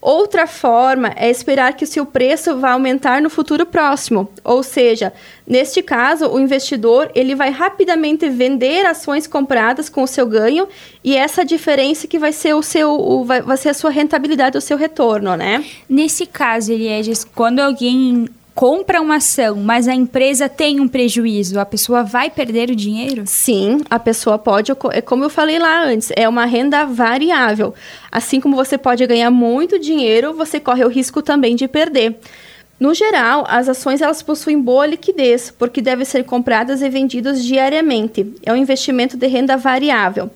Outra 0.00 0.46
forma 0.46 1.12
é 1.16 1.30
esperar 1.30 1.72
que 1.72 1.82
o 1.82 1.86
seu 1.86 2.06
preço 2.06 2.58
vá 2.58 2.72
aumentar 2.72 3.20
no 3.20 3.30
futuro 3.30 3.66
próximo, 3.66 4.28
ou 4.44 4.62
seja, 4.62 5.12
neste 5.46 5.82
caso, 5.82 6.28
o 6.28 6.38
investidor 6.38 7.10
ele 7.14 7.34
vai 7.34 7.50
rapidamente 7.50 8.28
vender 8.28 8.86
ações 8.86 9.26
compradas 9.26 9.88
com 9.88 10.02
o 10.02 10.06
seu 10.06 10.26
ganho 10.26 10.68
e 11.02 11.16
essa 11.16 11.44
diferença 11.44 12.06
que 12.06 12.18
vai 12.18 12.30
ser 12.30 12.54
o 12.54 12.62
seu, 12.62 12.92
o, 12.92 13.24
vai, 13.24 13.40
vai 13.40 13.56
ser 13.56 13.70
a 13.70 13.74
sua 13.74 13.90
rentabilidade, 13.90 14.58
o 14.58 14.60
seu 14.60 14.76
retorno, 14.76 15.34
né? 15.34 15.64
Nesse 15.88 16.26
caso, 16.26 16.72
Elieges, 16.72 17.24
quando 17.24 17.60
alguém 17.60 18.28
compra 18.56 19.02
uma 19.02 19.16
ação, 19.16 19.56
mas 19.56 19.86
a 19.86 19.94
empresa 19.94 20.48
tem 20.48 20.80
um 20.80 20.88
prejuízo, 20.88 21.60
a 21.60 21.66
pessoa 21.66 22.02
vai 22.02 22.30
perder 22.30 22.70
o 22.70 22.74
dinheiro? 22.74 23.24
Sim, 23.26 23.82
a 23.90 23.98
pessoa 23.98 24.38
pode, 24.38 24.72
é 24.92 25.02
como 25.02 25.22
eu 25.22 25.28
falei 25.28 25.58
lá 25.58 25.84
antes, 25.84 26.10
é 26.16 26.26
uma 26.26 26.46
renda 26.46 26.86
variável. 26.86 27.74
Assim 28.10 28.40
como 28.40 28.56
você 28.56 28.78
pode 28.78 29.06
ganhar 29.06 29.30
muito 29.30 29.78
dinheiro, 29.78 30.32
você 30.32 30.58
corre 30.58 30.82
o 30.82 30.88
risco 30.88 31.20
também 31.20 31.54
de 31.54 31.68
perder. 31.68 32.18
No 32.80 32.94
geral, 32.94 33.44
as 33.46 33.68
ações 33.68 34.00
elas 34.00 34.22
possuem 34.22 34.58
boa 34.58 34.86
liquidez, 34.86 35.50
porque 35.50 35.82
devem 35.82 36.06
ser 36.06 36.24
compradas 36.24 36.80
e 36.80 36.88
vendidas 36.88 37.44
diariamente. 37.44 38.34
É 38.42 38.50
um 38.54 38.56
investimento 38.56 39.18
de 39.18 39.26
renda 39.26 39.58
variável. 39.58 40.30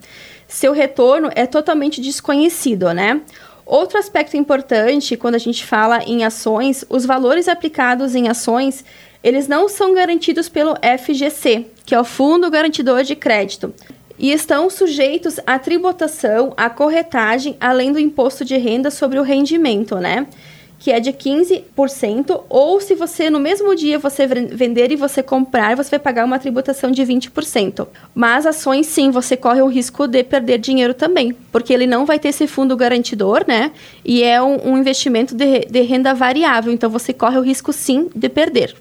Seu 0.47 0.73
retorno 0.73 1.31
é 1.35 1.47
totalmente 1.47 2.03
desconhecido, 2.03 2.93
né? 2.93 3.23
Outro 3.71 3.99
aspecto 4.01 4.37
importante 4.37 5.17
quando 5.17 5.37
a 5.37 5.39
gente 5.39 5.65
fala 5.65 6.03
em 6.03 6.25
ações, 6.25 6.85
os 6.91 7.07
valores 7.07 7.47
aplicados 7.47 8.17
em 8.17 8.27
ações, 8.27 8.85
eles 9.23 9.47
não 9.47 9.69
são 9.69 9.95
garantidos 9.95 10.49
pelo 10.49 10.75
FGC, 10.99 11.67
que 11.87 11.95
é 11.95 12.01
o 12.01 12.03
Fundo 12.03 12.51
Garantidor 12.51 13.05
de 13.05 13.15
Crédito, 13.15 13.73
e 14.19 14.33
estão 14.33 14.69
sujeitos 14.69 15.39
à 15.47 15.57
tributação, 15.57 16.53
à 16.57 16.69
corretagem, 16.69 17.57
além 17.61 17.93
do 17.93 18.01
imposto 18.01 18.45
de 18.45 18.57
renda 18.57 18.91
sobre 18.91 19.21
o 19.21 19.23
rendimento, 19.23 19.95
né? 19.99 20.27
Que 20.81 20.91
é 20.91 20.99
de 20.99 21.13
15%, 21.13 22.45
ou 22.49 22.81
se 22.81 22.95
você 22.95 23.29
no 23.29 23.39
mesmo 23.39 23.77
dia 23.77 23.99
você 23.99 24.27
vender 24.27 24.91
e 24.91 24.97
você 24.97 25.23
comprar, 25.23 25.77
você 25.77 25.91
vai 25.91 25.99
pagar 25.99 26.25
uma 26.25 26.39
tributação 26.39 26.91
de 26.91 27.03
20%. 27.03 27.87
Mas 28.15 28.47
ações 28.47 28.87
sim, 28.87 29.11
você 29.11 29.37
corre 29.37 29.61
o 29.61 29.69
risco 29.69 30.09
de 30.09 30.25
perder 30.25 30.59
dinheiro 30.59 30.95
também, 30.95 31.37
porque 31.53 31.75
ele 31.75 31.87
não 31.87 32.07
vai 32.07 32.19
ter 32.19 32.29
esse 32.29 32.47
fundo 32.47 32.75
garantidor, 32.79 33.45
né? 33.47 33.73
E 34.03 34.23
é 34.23 34.41
um, 34.41 34.71
um 34.71 34.79
investimento 34.79 35.35
de, 35.35 35.67
de 35.71 35.83
renda 35.83 36.15
variável, 36.15 36.73
então 36.73 36.89
você 36.89 37.13
corre 37.13 37.37
o 37.37 37.43
risco 37.43 37.75
sim 37.75 38.09
de 38.17 38.31
perder. 38.31 38.75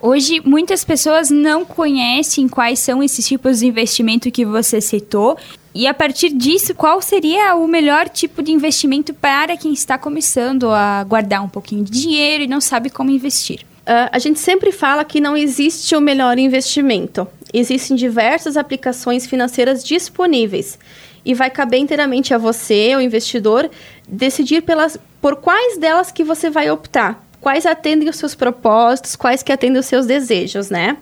Hoje, 0.00 0.40
muitas 0.44 0.84
pessoas 0.84 1.30
não 1.30 1.64
conhecem 1.64 2.48
quais 2.48 2.78
são 2.78 3.02
esses 3.02 3.26
tipos 3.26 3.60
de 3.60 3.66
investimento 3.66 4.30
que 4.30 4.44
você 4.44 4.80
citou. 4.80 5.36
E 5.76 5.86
a 5.86 5.92
partir 5.92 6.30
disso, 6.30 6.74
qual 6.74 7.02
seria 7.02 7.54
o 7.54 7.68
melhor 7.68 8.08
tipo 8.08 8.42
de 8.42 8.50
investimento 8.50 9.12
para 9.12 9.58
quem 9.58 9.74
está 9.74 9.98
começando 9.98 10.70
a 10.70 11.04
guardar 11.04 11.44
um 11.44 11.50
pouquinho 11.50 11.84
de 11.84 11.90
dinheiro 11.90 12.44
e 12.44 12.46
não 12.46 12.62
sabe 12.62 12.88
como 12.88 13.10
investir? 13.10 13.60
Uh, 13.82 14.08
a 14.10 14.18
gente 14.18 14.40
sempre 14.40 14.72
fala 14.72 15.04
que 15.04 15.20
não 15.20 15.36
existe 15.36 15.94
o 15.94 16.00
melhor 16.00 16.38
investimento. 16.38 17.28
Existem 17.52 17.94
diversas 17.94 18.56
aplicações 18.56 19.26
financeiras 19.26 19.84
disponíveis 19.84 20.78
e 21.22 21.34
vai 21.34 21.50
caber 21.50 21.78
inteiramente 21.78 22.32
a 22.32 22.38
você, 22.38 22.96
o 22.96 23.00
investidor, 23.02 23.70
decidir 24.08 24.62
pelas, 24.62 24.98
por 25.20 25.36
quais 25.36 25.76
delas 25.76 26.10
que 26.10 26.24
você 26.24 26.48
vai 26.48 26.70
optar 26.70 27.22
quais 27.46 27.64
atendem 27.64 28.08
os 28.08 28.16
seus 28.16 28.34
propósitos, 28.34 29.14
quais 29.14 29.40
que 29.40 29.52
atendem 29.52 29.78
os 29.78 29.86
seus 29.86 30.04
desejos, 30.04 30.68
né? 30.68 30.96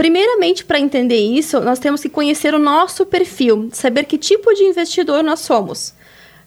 Primeiramente, 0.00 0.64
para 0.64 0.80
entender 0.80 1.18
isso, 1.18 1.60
nós 1.60 1.78
temos 1.78 2.00
que 2.00 2.08
conhecer 2.08 2.54
o 2.54 2.58
nosso 2.58 3.04
perfil, 3.04 3.68
saber 3.70 4.04
que 4.04 4.16
tipo 4.16 4.50
de 4.54 4.62
investidor 4.62 5.22
nós 5.22 5.40
somos. 5.40 5.92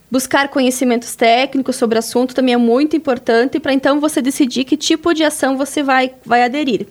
Buscar 0.09 0.47
conhecimentos 0.47 1.15
técnicos 1.15 1.75
sobre 1.75 1.95
o 1.95 1.99
assunto 1.99 2.33
também 2.33 2.55
é 2.55 2.57
muito 2.57 2.95
importante 2.97 3.59
para 3.59 3.71
então 3.71 3.99
você 3.99 4.23
decidir 4.23 4.63
que 4.63 4.75
tipo 4.75 5.13
de 5.13 5.23
ação 5.23 5.55
você 5.55 5.83
vai, 5.83 6.15
vai 6.25 6.41
aderir. 6.41 6.87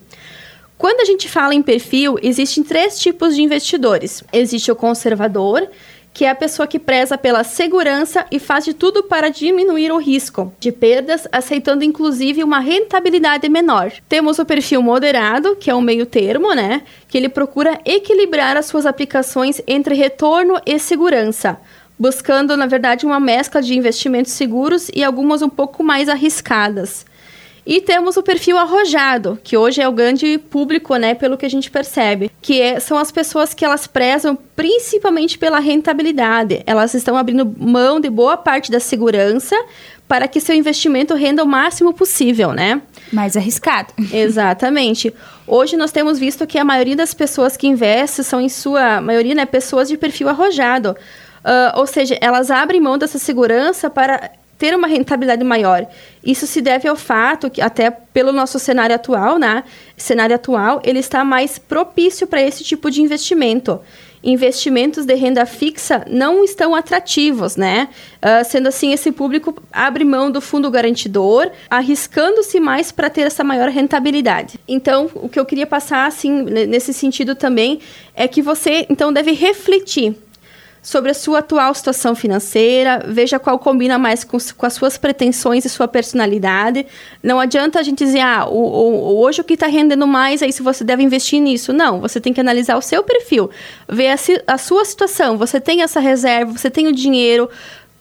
Quando 0.77 1.01
a 1.01 1.05
gente 1.05 1.27
fala 1.27 1.53
em 1.53 1.61
perfil, 1.61 2.17
existem 2.23 2.63
três 2.63 2.97
tipos 2.97 3.35
de 3.35 3.43
investidores. 3.43 4.23
Existe 4.31 4.71
o 4.71 4.75
conservador, 4.75 5.69
que 6.13 6.25
é 6.25 6.29
a 6.29 6.35
pessoa 6.35 6.67
que 6.67 6.77
preza 6.77 7.17
pela 7.17 7.43
segurança 7.43 8.25
e 8.31 8.37
faz 8.37 8.63
de 8.63 8.73
tudo 8.73 9.03
para 9.03 9.29
diminuir 9.29 9.91
o 9.91 9.97
risco 9.97 10.53
de 10.59 10.71
perdas, 10.71 11.27
aceitando 11.31 11.83
inclusive 11.83 12.43
uma 12.43 12.59
rentabilidade 12.59 13.49
menor. 13.49 13.91
Temos 14.07 14.37
o 14.37 14.45
perfil 14.45 14.83
moderado, 14.83 15.55
que 15.55 15.71
é 15.71 15.75
um 15.75 15.81
meio 15.81 16.05
termo, 16.05 16.53
né? 16.53 16.83
Que 17.07 17.17
ele 17.17 17.29
procura 17.29 17.79
equilibrar 17.83 18.55
as 18.55 18.67
suas 18.67 18.85
aplicações 18.85 19.61
entre 19.67 19.95
retorno 19.95 20.61
e 20.65 20.77
segurança 20.77 21.59
buscando, 21.97 22.57
na 22.57 22.65
verdade, 22.65 23.05
uma 23.05 23.19
mescla 23.19 23.61
de 23.61 23.75
investimentos 23.75 24.33
seguros 24.33 24.89
e 24.93 25.03
algumas 25.03 25.41
um 25.41 25.47
pouco 25.47 25.83
mais 25.83 26.09
arriscadas. 26.09 27.05
E 27.65 27.79
temos 27.79 28.17
o 28.17 28.23
perfil 28.23 28.57
arrojado, 28.57 29.39
que 29.41 29.55
hoje 29.55 29.81
é 29.81 29.87
o 29.87 29.91
grande 29.91 30.37
público, 30.37 30.95
né, 30.97 31.15
pelo 31.15 31.37
que 31.37 31.45
a 31.45 31.49
gente 31.49 31.71
percebe, 31.71 32.29
que 32.41 32.61
é, 32.61 32.79
são 32.79 32.97
as 32.97 33.11
pessoas 33.11 33.53
que 33.53 33.63
elas 33.63 33.87
prezam 33.87 34.37
principalmente 34.55 35.37
pela 35.37 35.59
rentabilidade. 35.59 36.61
Elas 36.65 36.93
estão 36.93 37.15
abrindo 37.15 37.45
mão 37.57 37.99
de 37.99 38.09
boa 38.09 38.35
parte 38.35 38.69
da 38.69 38.81
segurança 38.81 39.55
para 40.07 40.27
que 40.27 40.41
seu 40.41 40.53
investimento 40.53 41.15
renda 41.15 41.43
o 41.43 41.47
máximo 41.47 41.93
possível, 41.93 42.51
né? 42.51 42.81
Mais 43.11 43.37
arriscado. 43.37 43.93
Exatamente. 44.11 45.13
Hoje 45.47 45.77
nós 45.77 45.91
temos 45.91 46.19
visto 46.19 46.45
que 46.45 46.57
a 46.57 46.65
maioria 46.65 46.95
das 46.95 47.13
pessoas 47.13 47.55
que 47.55 47.67
investem 47.67 48.23
são, 48.23 48.41
em 48.41 48.49
sua 48.49 48.99
maioria, 48.99 49.33
né, 49.33 49.45
pessoas 49.45 49.87
de 49.87 49.97
perfil 49.97 50.27
arrojado. 50.27 50.95
Uh, 51.43 51.79
ou 51.79 51.87
seja, 51.87 52.17
elas 52.21 52.51
abrem 52.51 52.79
mão 52.79 52.97
dessa 52.97 53.17
segurança 53.17 53.89
para 53.89 54.31
ter 54.63 54.73
uma 54.73 54.87
rentabilidade 54.87 55.43
maior. 55.43 55.85
Isso 56.23 56.47
se 56.47 56.61
deve 56.61 56.87
ao 56.87 56.95
fato 56.95 57.49
que, 57.49 57.59
até 57.59 57.91
pelo 57.91 58.31
nosso 58.31 58.57
cenário 58.57 58.95
atual, 58.95 59.37
né? 59.37 59.65
Cenário 59.97 60.33
atual, 60.33 60.81
ele 60.85 60.99
está 60.99 61.21
mais 61.25 61.57
propício 61.57 62.25
para 62.25 62.41
esse 62.41 62.63
tipo 62.63 62.89
de 62.89 63.01
investimento. 63.01 63.81
Investimentos 64.23 65.05
de 65.05 65.15
renda 65.15 65.45
fixa 65.45 66.05
não 66.09 66.45
estão 66.45 66.73
atrativos, 66.73 67.57
né? 67.57 67.89
Uh, 68.21 68.49
sendo 68.49 68.69
assim, 68.69 68.93
esse 68.93 69.11
público 69.11 69.61
abre 69.69 70.05
mão 70.05 70.31
do 70.31 70.39
fundo 70.39 70.71
garantidor, 70.71 71.51
arriscando-se 71.69 72.57
mais 72.57 72.89
para 72.89 73.09
ter 73.09 73.23
essa 73.23 73.43
maior 73.43 73.67
rentabilidade. 73.67 74.57
Então, 74.65 75.11
o 75.13 75.27
que 75.27 75.37
eu 75.37 75.45
queria 75.45 75.67
passar, 75.67 76.07
assim, 76.07 76.41
nesse 76.41 76.93
sentido 76.93 77.35
também, 77.35 77.81
é 78.15 78.29
que 78.29 78.41
você, 78.41 78.85
então, 78.89 79.11
deve 79.11 79.33
refletir 79.33 80.15
sobre 80.83 81.11
a 81.11 81.13
sua 81.13 81.39
atual 81.39 81.73
situação 81.73 82.13
financeira, 82.13 83.01
veja 83.07 83.39
qual 83.39 83.57
combina 83.57 83.97
mais 83.97 84.25
com, 84.25 84.37
com 84.57 84.65
as 84.65 84.73
suas 84.73 84.97
pretensões 84.97 85.63
e 85.63 85.69
sua 85.69 85.87
personalidade. 85.87 86.85
Não 87.23 87.39
adianta 87.39 87.79
a 87.79 87.83
gente 87.83 88.03
dizer, 88.03 88.19
ah, 88.19 88.45
o, 88.45 88.57
o, 88.57 89.21
hoje 89.21 89.39
o 89.39 89.43
que 89.45 89.53
está 89.53 89.67
rendendo 89.67 90.05
mais, 90.05 90.43
aí 90.43 90.51
se 90.51 90.61
você 90.61 90.83
deve 90.83 91.01
investir 91.01 91.39
nisso. 91.39 91.71
Não, 91.71 92.01
você 92.01 92.19
tem 92.19 92.33
que 92.33 92.41
analisar 92.41 92.77
o 92.77 92.81
seu 92.81 93.01
perfil, 93.01 93.49
ver 93.87 94.09
a, 94.09 94.15
a 94.45 94.57
sua 94.57 94.83
situação. 94.83 95.37
Você 95.37 95.61
tem 95.61 95.81
essa 95.81 96.01
reserva, 96.01 96.51
você 96.51 96.69
tem 96.69 96.87
o 96.87 96.91
dinheiro, 96.91 97.49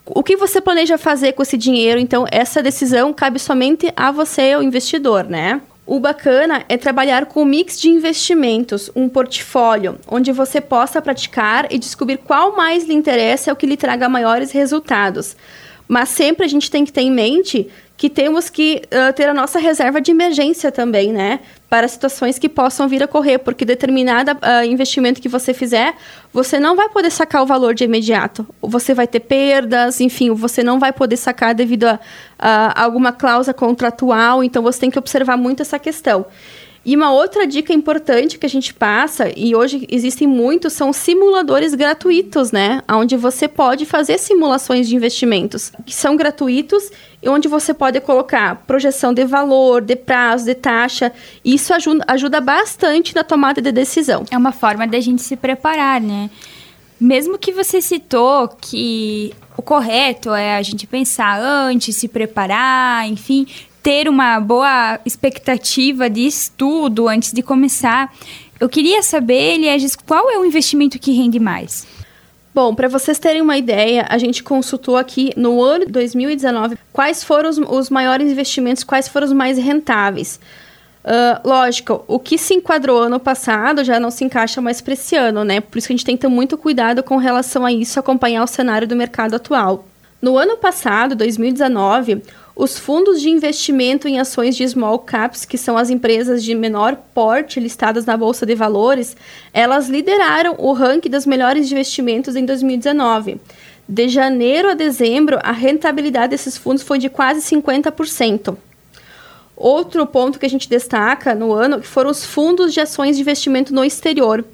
o 0.04 0.22
que 0.22 0.36
você 0.36 0.60
planeja 0.60 0.98
fazer 0.98 1.32
com 1.32 1.42
esse 1.42 1.56
dinheiro? 1.56 2.00
Então, 2.00 2.26
essa 2.32 2.60
decisão 2.60 3.12
cabe 3.12 3.38
somente 3.38 3.92
a 3.96 4.10
você, 4.10 4.56
o 4.56 4.62
investidor, 4.62 5.24
né? 5.24 5.60
O 5.84 5.98
bacana 5.98 6.64
é 6.68 6.76
trabalhar 6.76 7.26
com 7.26 7.42
um 7.42 7.44
mix 7.44 7.80
de 7.80 7.88
investimentos, 7.88 8.90
um 8.94 9.08
portfólio, 9.08 9.98
onde 10.06 10.30
você 10.30 10.60
possa 10.60 11.02
praticar 11.02 11.66
e 11.72 11.78
descobrir 11.78 12.18
qual 12.18 12.56
mais 12.56 12.84
lhe 12.84 12.94
interessa 12.94 13.50
e 13.50 13.52
o 13.52 13.56
que 13.56 13.66
lhe 13.66 13.76
traga 13.76 14.08
maiores 14.08 14.52
resultados. 14.52 15.36
Mas 15.88 16.08
sempre 16.10 16.46
a 16.46 16.48
gente 16.48 16.70
tem 16.70 16.84
que 16.84 16.92
ter 16.92 17.02
em 17.02 17.10
mente 17.10 17.68
que 17.96 18.08
temos 18.08 18.48
que 18.48 18.82
uh, 18.86 19.12
ter 19.12 19.28
a 19.28 19.34
nossa 19.34 19.58
reserva 19.58 20.00
de 20.00 20.12
emergência 20.12 20.70
também, 20.70 21.12
né? 21.12 21.40
Para 21.72 21.88
situações 21.88 22.38
que 22.38 22.50
possam 22.50 22.86
vir 22.86 23.00
a 23.00 23.06
ocorrer, 23.06 23.38
porque 23.38 23.64
determinado 23.64 24.32
uh, 24.32 24.62
investimento 24.62 25.22
que 25.22 25.28
você 25.28 25.54
fizer, 25.54 25.94
você 26.30 26.60
não 26.60 26.76
vai 26.76 26.90
poder 26.90 27.10
sacar 27.10 27.42
o 27.42 27.46
valor 27.46 27.72
de 27.72 27.82
imediato. 27.82 28.46
Você 28.60 28.92
vai 28.92 29.06
ter 29.06 29.20
perdas, 29.20 29.98
enfim, 29.98 30.30
você 30.34 30.62
não 30.62 30.78
vai 30.78 30.92
poder 30.92 31.16
sacar 31.16 31.54
devido 31.54 31.84
a, 31.84 31.98
a 32.38 32.84
alguma 32.84 33.10
cláusula 33.10 33.54
contratual, 33.54 34.44
então 34.44 34.62
você 34.62 34.80
tem 34.80 34.90
que 34.90 34.98
observar 34.98 35.38
muito 35.38 35.62
essa 35.62 35.78
questão. 35.78 36.26
E 36.84 36.96
uma 36.96 37.12
outra 37.12 37.46
dica 37.46 37.72
importante 37.72 38.38
que 38.38 38.44
a 38.44 38.48
gente 38.48 38.74
passa, 38.74 39.32
e 39.36 39.54
hoje 39.54 39.86
existem 39.88 40.26
muitos, 40.26 40.72
são 40.72 40.92
simuladores 40.92 41.74
gratuitos, 41.74 42.50
né? 42.50 42.82
Onde 42.90 43.16
você 43.16 43.46
pode 43.46 43.86
fazer 43.86 44.18
simulações 44.18 44.88
de 44.88 44.96
investimentos, 44.96 45.70
que 45.86 45.94
são 45.94 46.16
gratuitos 46.16 46.90
e 47.22 47.28
onde 47.28 47.46
você 47.46 47.72
pode 47.72 48.00
colocar 48.00 48.64
projeção 48.66 49.14
de 49.14 49.24
valor, 49.24 49.80
de 49.80 49.94
prazo, 49.94 50.44
de 50.44 50.56
taxa. 50.56 51.12
Isso 51.44 51.72
ajuda, 51.72 52.04
ajuda 52.08 52.40
bastante 52.40 53.14
na 53.14 53.22
tomada 53.22 53.62
de 53.62 53.70
decisão. 53.70 54.24
É 54.28 54.36
uma 54.36 54.50
forma 54.50 54.84
da 54.84 54.98
gente 54.98 55.22
se 55.22 55.36
preparar, 55.36 56.00
né? 56.00 56.28
Mesmo 57.00 57.38
que 57.38 57.52
você 57.52 57.80
citou 57.80 58.48
que 58.48 59.32
o 59.56 59.62
correto 59.62 60.32
é 60.34 60.56
a 60.56 60.62
gente 60.62 60.86
pensar 60.86 61.40
antes, 61.40 61.96
se 61.96 62.08
preparar, 62.08 63.08
enfim, 63.08 63.46
ter 63.82 64.08
uma 64.08 64.38
boa 64.38 65.00
expectativa 65.04 66.08
de 66.08 66.26
estudo 66.26 67.08
antes 67.08 67.32
de 67.32 67.42
começar. 67.42 68.14
Eu 68.60 68.68
queria 68.68 69.02
saber, 69.02 69.58
Lieges, 69.58 69.96
qual 69.96 70.30
é 70.30 70.38
o 70.38 70.44
investimento 70.44 70.98
que 70.98 71.12
rende 71.12 71.40
mais? 71.40 71.86
Bom, 72.54 72.74
para 72.74 72.86
vocês 72.86 73.18
terem 73.18 73.40
uma 73.40 73.56
ideia, 73.56 74.06
a 74.08 74.18
gente 74.18 74.42
consultou 74.42 74.96
aqui 74.96 75.32
no 75.36 75.62
ano 75.62 75.86
2019 75.86 76.76
quais 76.92 77.24
foram 77.24 77.48
os, 77.48 77.58
os 77.58 77.90
maiores 77.90 78.30
investimentos, 78.30 78.84
quais 78.84 79.08
foram 79.08 79.26
os 79.26 79.32
mais 79.32 79.56
rentáveis. 79.58 80.38
Uh, 81.02 81.48
lógico, 81.48 82.04
o 82.06 82.18
que 82.20 82.38
se 82.38 82.54
enquadrou 82.54 83.02
ano 83.02 83.18
passado 83.18 83.82
já 83.82 83.98
não 83.98 84.10
se 84.10 84.22
encaixa 84.22 84.60
mais 84.60 84.80
para 84.80 84.92
esse 84.92 85.16
ano, 85.16 85.42
né? 85.42 85.60
Por 85.60 85.78
isso 85.78 85.88
que 85.88 85.94
a 85.94 85.96
gente 85.96 86.04
tem 86.04 86.16
que 86.16 86.20
ter 86.20 86.28
muito 86.28 86.56
cuidado 86.56 87.02
com 87.02 87.16
relação 87.16 87.66
a 87.66 87.72
isso, 87.72 87.98
acompanhar 87.98 88.44
o 88.44 88.46
cenário 88.46 88.86
do 88.86 88.94
mercado 88.94 89.34
atual. 89.34 89.88
No 90.20 90.38
ano 90.38 90.56
passado, 90.56 91.16
2019, 91.16 92.22
os 92.54 92.78
fundos 92.78 93.21
de 93.21 93.30
investimento 93.30 94.06
em 94.06 94.21
ações 94.21 94.54
de 94.56 94.68
small 94.68 94.99
caps, 94.99 95.44
que 95.44 95.56
são 95.56 95.78
as 95.78 95.88
empresas 95.88 96.44
de 96.44 96.54
menor 96.54 96.97
porte 97.14 97.59
listadas 97.59 98.04
na 98.04 98.16
bolsa 98.16 98.44
de 98.44 98.54
valores, 98.54 99.16
elas 99.52 99.88
lideraram 99.88 100.54
o 100.59 100.73
ranking 100.73 101.09
dos 101.09 101.25
melhores 101.25 101.71
investimentos 101.73 102.37
em 102.37 102.44
2019. 102.44 103.40
De 103.88 104.09
janeiro 104.09 104.71
a 104.71 104.75
dezembro, 104.75 105.38
a 105.42 105.52
rentabilidade 105.52 106.30
desses 106.30 106.56
fundos 106.56 106.82
foi 106.82 106.99
de 106.99 107.09
quase 107.09 107.40
50%. 107.40 108.56
Outro 109.56 110.06
ponto 110.06 110.38
que 110.38 110.47
a 110.47 110.50
gente 110.50 110.68
destaca 110.68 111.35
no 111.35 111.52
ano 111.52 111.82
foram 111.82 112.11
os 112.11 112.25
fundos 112.25 112.73
de 112.73 112.80
ações 112.80 113.16
de 113.16 113.23
investimento 113.23 113.73
no 113.75 113.85
exterior, 113.85 114.44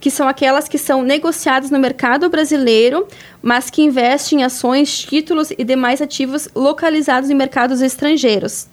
que 0.00 0.10
são 0.10 0.28
aquelas 0.28 0.68
que 0.68 0.78
são 0.78 1.02
negociadas 1.02 1.70
no 1.70 1.78
mercado 1.78 2.28
brasileiro, 2.28 3.06
mas 3.42 3.70
que 3.70 3.82
investem 3.82 4.40
em 4.40 4.44
ações, 4.44 4.98
títulos 5.00 5.50
e 5.50 5.64
demais 5.64 6.00
ativos 6.00 6.48
localizados 6.54 7.30
em 7.30 7.34
mercados 7.34 7.80
estrangeiros. 7.80 8.68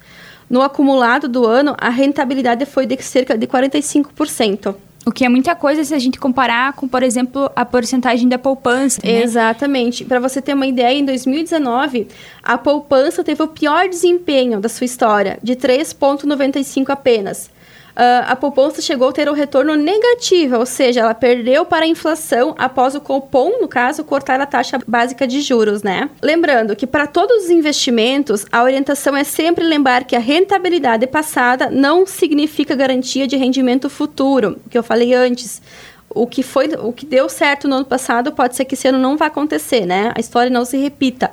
No 0.50 0.62
acumulado 0.62 1.27
do 1.27 1.46
ano, 1.46 1.75
a 1.79 1.89
rentabilidade 1.89 2.65
foi 2.65 2.86
de 2.86 3.01
cerca 3.01 3.38
de 3.38 3.48
45%. 3.48 4.75
O 5.05 5.12
que 5.12 5.24
é 5.24 5.29
muita 5.29 5.53
coisa 5.53 5.84
se 5.84 5.94
a 5.94 6.00
gente 6.00 6.20
comparar 6.20 6.74
com, 6.74 6.88
por 6.88 7.03
exemplo, 7.03 7.50
a 7.55 7.63
porcentagem 7.63 8.27
da 8.27 8.39
poupança. 8.39 9.00
Né? 9.03 9.22
Exatamente. 9.22 10.03
Para 10.03 10.20
você 10.20 10.41
ter 10.41 10.55
uma 10.55 10.65
ideia, 10.65 10.98
em 10.98 11.05
2019, 11.05 12.08
a 12.41 12.58
poupança 12.58 13.24
teve 13.24 13.41
o 13.44 13.48
pior 13.48 13.88
desempenho 13.88 14.60
da 14.60 14.67
sua 14.67 14.86
história, 14.86 15.38
de 15.44 15.55
3,95 15.55 16.89
apenas 16.89 17.51
uh, 17.96 18.25
a 18.28 18.36
poupança 18.36 18.82
chegou 18.82 19.10
a 19.10 19.14
ter 19.14 19.30
um 19.30 19.34
retorno 19.34 19.75
negativo, 19.75 20.58
ou 20.58 20.66
seja, 20.66 21.02
ela 21.02 21.14
perdeu 21.14 21.66
para 21.66 21.86
a 21.86 21.88
inflação 21.88 22.54
após 22.58 22.96
o 22.96 23.02
Copom, 23.02 23.60
no 23.62 23.68
caso, 23.68 24.04
cortar 24.04 24.40
a 24.40 24.46
taxa 24.46 24.80
básica 24.88 25.25
de 25.28 25.42
juros, 25.42 25.84
né? 25.84 26.10
Lembrando 26.22 26.75
que 26.75 26.86
para 26.86 27.08
todos 27.08 27.46
os 27.46 27.50
investimentos, 27.50 28.46
a 28.52 28.64
orientação 28.64 29.16
é 29.16 29.24
sempre 29.24 29.64
lembrar 29.64 30.04
que 30.04 30.16
a 30.16 30.20
rentabilidade 30.20 31.08
passada 31.08 31.70
não 31.70 32.06
significa 32.06 32.75
garantia 32.75 33.28
de 33.28 33.36
rendimento 33.36 33.90
futuro, 33.90 34.58
que 34.70 34.78
eu 34.78 34.84
falei 34.84 35.14
antes 35.14 35.62
o 36.10 36.25
que 36.25 36.42
foi 36.42 36.70
o 36.80 36.94
que 36.94 37.06
deu 37.06 37.28
certo 37.28 37.68
no 37.68 37.75
ano 37.75 37.86
passado 37.86 38.32
pode 38.32 38.56
ser 38.56 38.64
que 38.64 38.74
esse 38.74 38.88
ano 38.88 38.98
não 38.98 39.18
vá 39.18 39.25
acontecer, 39.25 39.86
né? 39.86 40.14
A 40.16 40.20
história 40.20 40.50
não 40.50 40.64
se 40.64 40.78
repita. 40.78 41.32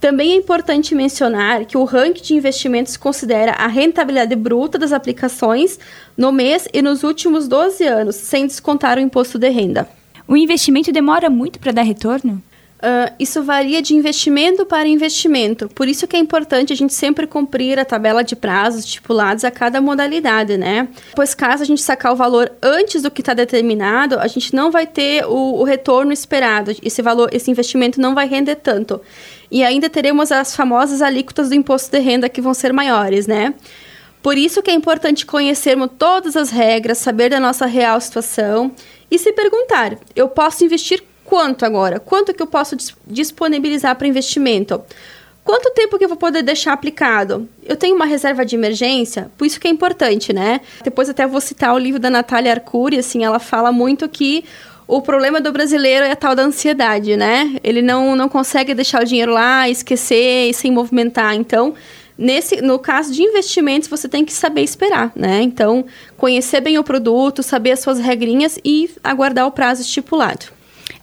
Também 0.00 0.32
é 0.32 0.36
importante 0.36 0.94
mencionar 0.94 1.64
que 1.64 1.76
o 1.76 1.84
ranking 1.84 2.22
de 2.22 2.34
investimentos 2.34 2.96
considera 2.96 3.52
a 3.52 3.66
rentabilidade 3.66 4.36
bruta 4.36 4.78
das 4.78 4.92
aplicações 4.92 5.78
no 6.16 6.30
mês 6.30 6.68
e 6.72 6.80
nos 6.80 7.02
últimos 7.02 7.48
12 7.48 7.84
anos, 7.84 8.14
sem 8.14 8.46
descontar 8.46 8.96
o 8.96 9.00
imposto 9.00 9.40
de 9.40 9.48
renda. 9.48 9.88
O 10.26 10.36
investimento 10.36 10.92
demora 10.92 11.28
muito 11.28 11.58
para 11.58 11.72
dar 11.72 11.82
retorno? 11.82 12.40
Uh, 12.78 13.12
isso 13.18 13.42
varia 13.42 13.82
de 13.82 13.92
investimento 13.92 14.64
para 14.64 14.86
investimento. 14.86 15.68
Por 15.68 15.88
isso 15.88 16.06
que 16.06 16.14
é 16.14 16.18
importante 16.20 16.72
a 16.72 16.76
gente 16.76 16.94
sempre 16.94 17.26
cumprir 17.26 17.76
a 17.76 17.84
tabela 17.84 18.22
de 18.22 18.36
prazos 18.36 18.84
estipulados 18.84 19.42
a 19.42 19.50
cada 19.50 19.80
modalidade, 19.80 20.56
né? 20.56 20.86
Pois 21.12 21.34
caso 21.34 21.64
a 21.64 21.66
gente 21.66 21.82
sacar 21.82 22.12
o 22.12 22.16
valor 22.16 22.52
antes 22.62 23.02
do 23.02 23.10
que 23.10 23.20
está 23.20 23.34
determinado, 23.34 24.20
a 24.20 24.28
gente 24.28 24.54
não 24.54 24.70
vai 24.70 24.86
ter 24.86 25.24
o, 25.26 25.60
o 25.60 25.64
retorno 25.64 26.12
esperado. 26.12 26.70
Esse 26.80 27.02
valor, 27.02 27.28
esse 27.32 27.50
investimento 27.50 28.00
não 28.00 28.14
vai 28.14 28.28
render 28.28 28.54
tanto. 28.54 29.00
E 29.50 29.64
ainda 29.64 29.90
teremos 29.90 30.30
as 30.30 30.54
famosas 30.54 31.02
alíquotas 31.02 31.48
do 31.48 31.56
imposto 31.56 31.90
de 31.90 31.98
renda 31.98 32.28
que 32.28 32.40
vão 32.40 32.54
ser 32.54 32.72
maiores, 32.72 33.26
né? 33.26 33.54
Por 34.22 34.38
isso 34.38 34.62
que 34.62 34.70
é 34.70 34.74
importante 34.74 35.26
conhecermos 35.26 35.90
todas 35.98 36.36
as 36.36 36.50
regras, 36.50 36.98
saber 36.98 37.30
da 37.30 37.40
nossa 37.40 37.66
real 37.66 38.00
situação 38.00 38.70
e 39.10 39.18
se 39.18 39.32
perguntar: 39.32 39.98
eu 40.14 40.28
posso 40.28 40.64
investir 40.64 41.02
quanto 41.28 41.66
agora? 41.66 42.00
Quanto 42.00 42.32
que 42.32 42.42
eu 42.42 42.46
posso 42.46 42.74
disponibilizar 43.06 43.94
para 43.96 44.08
investimento? 44.08 44.82
Quanto 45.44 45.70
tempo 45.74 45.98
que 45.98 46.04
eu 46.04 46.08
vou 46.08 46.16
poder 46.16 46.42
deixar 46.42 46.72
aplicado? 46.72 47.46
Eu 47.62 47.76
tenho 47.76 47.94
uma 47.94 48.06
reserva 48.06 48.46
de 48.46 48.56
emergência? 48.56 49.30
Por 49.36 49.44
isso 49.46 49.60
que 49.60 49.68
é 49.68 49.70
importante, 49.70 50.32
né? 50.32 50.62
Depois 50.82 51.08
até 51.08 51.26
vou 51.26 51.40
citar 51.40 51.74
o 51.74 51.78
livro 51.78 52.00
da 52.00 52.08
Natália 52.08 52.52
Arcuri, 52.52 52.98
assim, 52.98 53.24
ela 53.24 53.38
fala 53.38 53.70
muito 53.70 54.08
que 54.08 54.42
o 54.86 55.02
problema 55.02 55.38
do 55.38 55.52
brasileiro 55.52 56.06
é 56.06 56.12
a 56.12 56.16
tal 56.16 56.34
da 56.34 56.42
ansiedade, 56.42 57.14
né? 57.14 57.56
Ele 57.62 57.82
não, 57.82 58.16
não 58.16 58.28
consegue 58.28 58.74
deixar 58.74 59.02
o 59.02 59.04
dinheiro 59.04 59.32
lá, 59.32 59.68
esquecer 59.68 60.54
sem 60.54 60.72
movimentar. 60.72 61.34
Então, 61.34 61.74
nesse, 62.16 62.62
no 62.62 62.78
caso 62.78 63.12
de 63.12 63.22
investimentos, 63.22 63.86
você 63.86 64.08
tem 64.08 64.24
que 64.24 64.32
saber 64.32 64.62
esperar, 64.62 65.12
né? 65.14 65.42
Então, 65.42 65.84
conhecer 66.16 66.62
bem 66.62 66.78
o 66.78 66.84
produto, 66.84 67.42
saber 67.42 67.72
as 67.72 67.80
suas 67.80 67.98
regrinhas 67.98 68.58
e 68.64 68.90
aguardar 69.04 69.46
o 69.46 69.52
prazo 69.52 69.82
estipulado. 69.82 70.57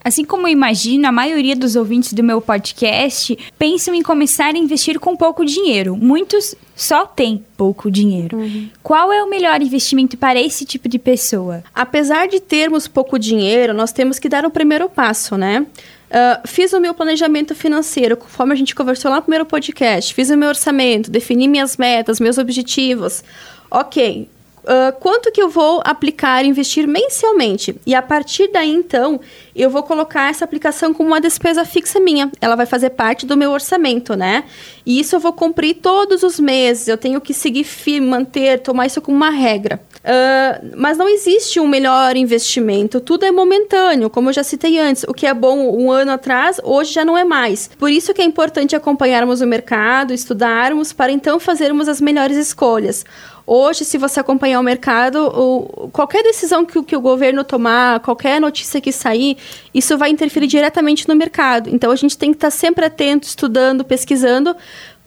Assim 0.06 0.24
como 0.24 0.48
eu 0.48 0.52
imagino, 0.52 1.08
a 1.08 1.12
maioria 1.12 1.56
dos 1.56 1.76
ouvintes 1.76 2.14
do 2.14 2.22
meu 2.22 2.40
podcast 2.40 3.36
pensam 3.58 3.92
em 3.92 4.04
começar 4.04 4.54
a 4.54 4.58
investir 4.58 5.00
com 5.00 5.18
pouco 5.18 5.44
dinheiro. 5.44 5.98
Muitos 5.98 6.54
só 6.76 7.08
têm 7.08 7.44
pouco 7.58 7.90
dinheiro. 7.90 8.38
Uhum. 8.38 8.70
Qual 8.84 9.12
é 9.12 9.24
o 9.24 9.28
melhor 9.28 9.60
investimento 9.64 10.16
para 10.16 10.40
esse 10.40 10.64
tipo 10.64 10.88
de 10.88 11.00
pessoa? 11.00 11.64
Apesar 11.74 12.28
de 12.28 12.40
termos 12.40 12.88
pouco 12.88 13.18
dinheiro, 13.18 13.74
nós 13.74 13.92
temos 13.92 14.20
que 14.20 14.30
dar 14.30 14.46
o 14.46 14.52
primeiro 14.52 14.88
passo, 14.88 15.38
né? 15.38 15.66
Uh, 16.06 16.48
fiz 16.48 16.72
o 16.72 16.80
meu 16.80 16.94
planejamento 16.94 17.56
financeiro, 17.56 18.16
conforme 18.16 18.54
a 18.54 18.56
gente 18.56 18.76
conversou 18.76 19.10
lá 19.10 19.18
no 19.18 19.24
primeiro 19.24 19.46
podcast. 19.48 20.14
Fiz 20.14 20.30
o 20.30 20.38
meu 20.38 20.50
orçamento, 20.50 21.10
defini 21.10 21.48
minhas 21.48 21.78
metas, 21.78 22.20
meus 22.20 22.38
objetivos. 22.38 23.24
Ok, 23.72 24.30
uh, 24.66 25.00
quanto 25.00 25.32
que 25.32 25.42
eu 25.42 25.50
vou 25.50 25.82
aplicar, 25.84 26.44
investir 26.44 26.88
mensalmente. 26.88 27.76
E 27.86 27.96
a 27.96 28.02
partir 28.02 28.50
daí, 28.52 28.70
então, 28.70 29.20
eu 29.56 29.70
vou 29.70 29.84
colocar 29.84 30.30
essa 30.30 30.44
aplicação 30.44 30.94
como 30.94 31.10
uma 31.10 31.22
despesa 31.22 31.64
fixa 31.64 32.00
minha. 32.00 32.32
Ela 32.42 32.56
vai 32.56 32.66
fazer 32.66 32.92
parte 32.92 33.26
do 33.26 33.38
meu 33.38 33.52
orçamento, 33.52 34.16
né? 34.16 34.44
E 34.86 35.00
isso 35.00 35.16
eu 35.16 35.20
vou 35.20 35.34
cumprir 35.34 35.76
todos 35.76 36.24
os 36.24 36.40
meses. 36.40 36.88
Eu 36.88 36.98
tenho 36.98 37.22
que 37.22 37.34
seguir 37.34 37.64
firme, 37.64 38.08
manter, 38.08 38.60
tomar 38.60 38.86
isso 38.86 39.02
como 39.02 39.16
uma 39.16 39.30
regra. 39.30 39.82
Uh, 40.06 40.74
mas 40.76 40.98
não 40.98 41.10
existe 41.10 41.60
um 41.60 41.68
melhor 41.68 42.16
investimento. 42.16 43.00
Tudo 43.00 43.26
é 43.26 43.32
momentâneo, 43.32 44.10
como 44.10 44.30
eu 44.30 44.34
já 44.34 44.44
citei 44.44 44.78
antes. 44.78 45.04
O 45.08 45.14
que 45.14 45.26
é 45.26 45.34
bom 45.34 45.76
um 45.76 45.92
ano 45.92 46.12
atrás, 46.12 46.60
hoje 46.64 46.94
já 46.94 47.04
não 47.04 47.18
é 47.18 47.24
mais. 47.24 47.70
Por 47.78 47.90
isso 47.90 48.14
que 48.14 48.22
é 48.22 48.26
importante 48.26 48.76
acompanharmos 48.76 49.42
o 49.42 49.48
mercado, 49.48 50.14
estudarmos, 50.14 50.94
para 50.94 51.12
então 51.12 51.40
fazermos 51.40 51.88
as 51.88 52.00
melhores 52.00 52.38
escolhas. 52.38 53.04
Hoje, 53.48 53.86
se 53.86 53.98
você 53.98 54.20
acompanhar 54.20 54.60
o 54.60 54.64
mercado, 54.64 55.28
o, 55.28 55.90
qualquer 55.90 56.24
decisão 56.24 56.66
que, 56.66 56.82
que 56.82 56.96
o 56.96 57.02
governo 57.02 57.44
tomar, 57.44 58.00
qualquer 58.00 58.42
notícia 58.42 58.82
que 58.82 58.92
sair, 58.92 59.38
isso 59.74 59.96
vai 59.98 60.10
interferir 60.10 60.48
diretamente 60.48 61.08
no 61.08 61.16
mercado. 61.16 61.70
Então, 61.70 61.92
a 61.92 61.96
gente 61.96 62.18
tem 62.18 62.32
que 62.32 62.38
estar 62.38 62.50
sempre 62.50 62.86
atento, 62.86 63.28
estudando, 63.28 63.86
pesquisando, 63.86 64.56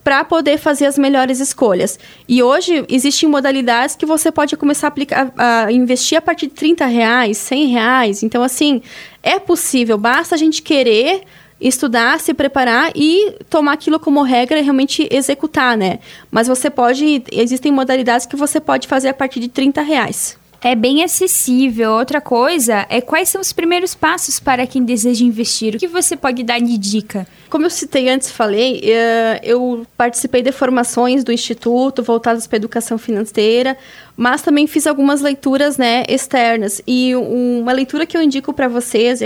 para 0.03 0.23
poder 0.23 0.57
fazer 0.57 0.85
as 0.85 0.97
melhores 0.97 1.39
escolhas. 1.41 1.99
E 2.27 2.41
hoje 2.41 2.85
existem 2.87 3.27
modalidades 3.27 3.95
que 3.95 4.05
você 4.05 4.31
pode 4.31 4.55
começar 4.55 4.87
a, 4.87 4.89
aplicar, 4.89 5.33
a 5.37 5.71
investir 5.71 6.17
a 6.17 6.21
partir 6.21 6.47
de 6.47 6.53
30 6.53 6.85
reais, 6.85 7.37
100 7.37 7.67
reais. 7.67 8.23
Então, 8.23 8.41
assim, 8.41 8.81
é 9.21 9.37
possível, 9.37 9.97
basta 9.97 10.35
a 10.35 10.37
gente 10.37 10.61
querer 10.61 11.23
estudar, 11.59 12.19
se 12.19 12.33
preparar 12.33 12.91
e 12.95 13.35
tomar 13.49 13.73
aquilo 13.73 13.99
como 13.99 14.21
regra 14.23 14.59
e 14.59 14.61
realmente 14.61 15.07
executar, 15.11 15.77
né? 15.77 15.99
Mas 16.31 16.47
você 16.47 16.69
pode, 16.69 17.23
existem 17.31 17.71
modalidades 17.71 18.25
que 18.25 18.35
você 18.35 18.59
pode 18.59 18.87
fazer 18.87 19.09
a 19.09 19.13
partir 19.13 19.39
de 19.39 19.49
30 19.49 19.81
reais. 19.81 20.37
É 20.61 20.75
bem 20.75 21.03
acessível. 21.03 21.91
Outra 21.91 22.19
coisa 22.19 22.85
é 22.89 22.99
quais 22.99 23.29
são 23.29 23.39
os 23.39 23.53
primeiros 23.53 23.95
passos 23.95 24.39
para 24.39 24.67
quem 24.67 24.83
deseja 24.83 25.23
investir. 25.23 25.75
O 25.75 25.79
que 25.79 25.87
você 25.87 26.17
pode 26.17 26.43
dar 26.43 26.59
de 26.59 26.77
dica? 26.77 27.25
Como 27.49 27.65
eu 27.65 27.69
citei 27.69 28.09
antes, 28.09 28.29
falei, 28.29 28.81
eh, 28.83 29.39
eu 29.41 29.87
participei 29.95 30.41
de 30.41 30.51
formações 30.51 31.23
do 31.23 31.31
Instituto 31.31 32.03
voltadas 32.03 32.45
para 32.45 32.57
a 32.57 32.59
educação 32.59 32.97
financeira, 32.97 33.77
mas 34.19 34.41
também 34.41 34.67
fiz 34.67 34.85
algumas 34.85 35.21
leituras 35.21 35.77
né, 35.77 36.03
externas. 36.09 36.81
E 36.85 37.15
uma 37.15 37.71
leitura 37.71 38.05
que 38.05 38.17
eu 38.17 38.21
indico 38.21 38.51
para 38.51 38.67
vocês, 38.67 39.21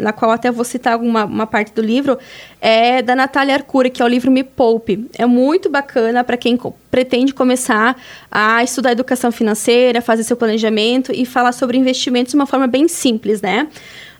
na 0.00 0.12
qual 0.12 0.32
até 0.32 0.50
vou 0.50 0.64
citar 0.64 0.94
alguma 0.94 1.24
uma 1.24 1.46
parte 1.46 1.72
do 1.72 1.80
livro, 1.80 2.18
é 2.60 3.00
da 3.00 3.14
Natália 3.14 3.54
Arcuri, 3.54 3.90
que 3.90 4.02
é 4.02 4.04
o 4.04 4.08
livro 4.08 4.32
Me 4.32 4.42
Poupe. 4.42 5.08
É 5.16 5.24
muito 5.24 5.70
bacana 5.70 6.24
para 6.24 6.36
quem 6.36 6.58
pretende 6.90 7.32
começar 7.32 7.96
a 8.28 8.64
estudar 8.64 8.90
educação 8.90 9.30
financeira, 9.30 10.02
fazer 10.02 10.24
seu 10.24 10.36
planejamento 10.36 11.12
e 11.12 11.24
falar 11.24 11.52
sobre 11.52 11.78
investimentos 11.78 12.32
de 12.32 12.36
uma 12.36 12.46
forma 12.46 12.66
bem 12.66 12.88
simples, 12.88 13.40
né? 13.40 13.68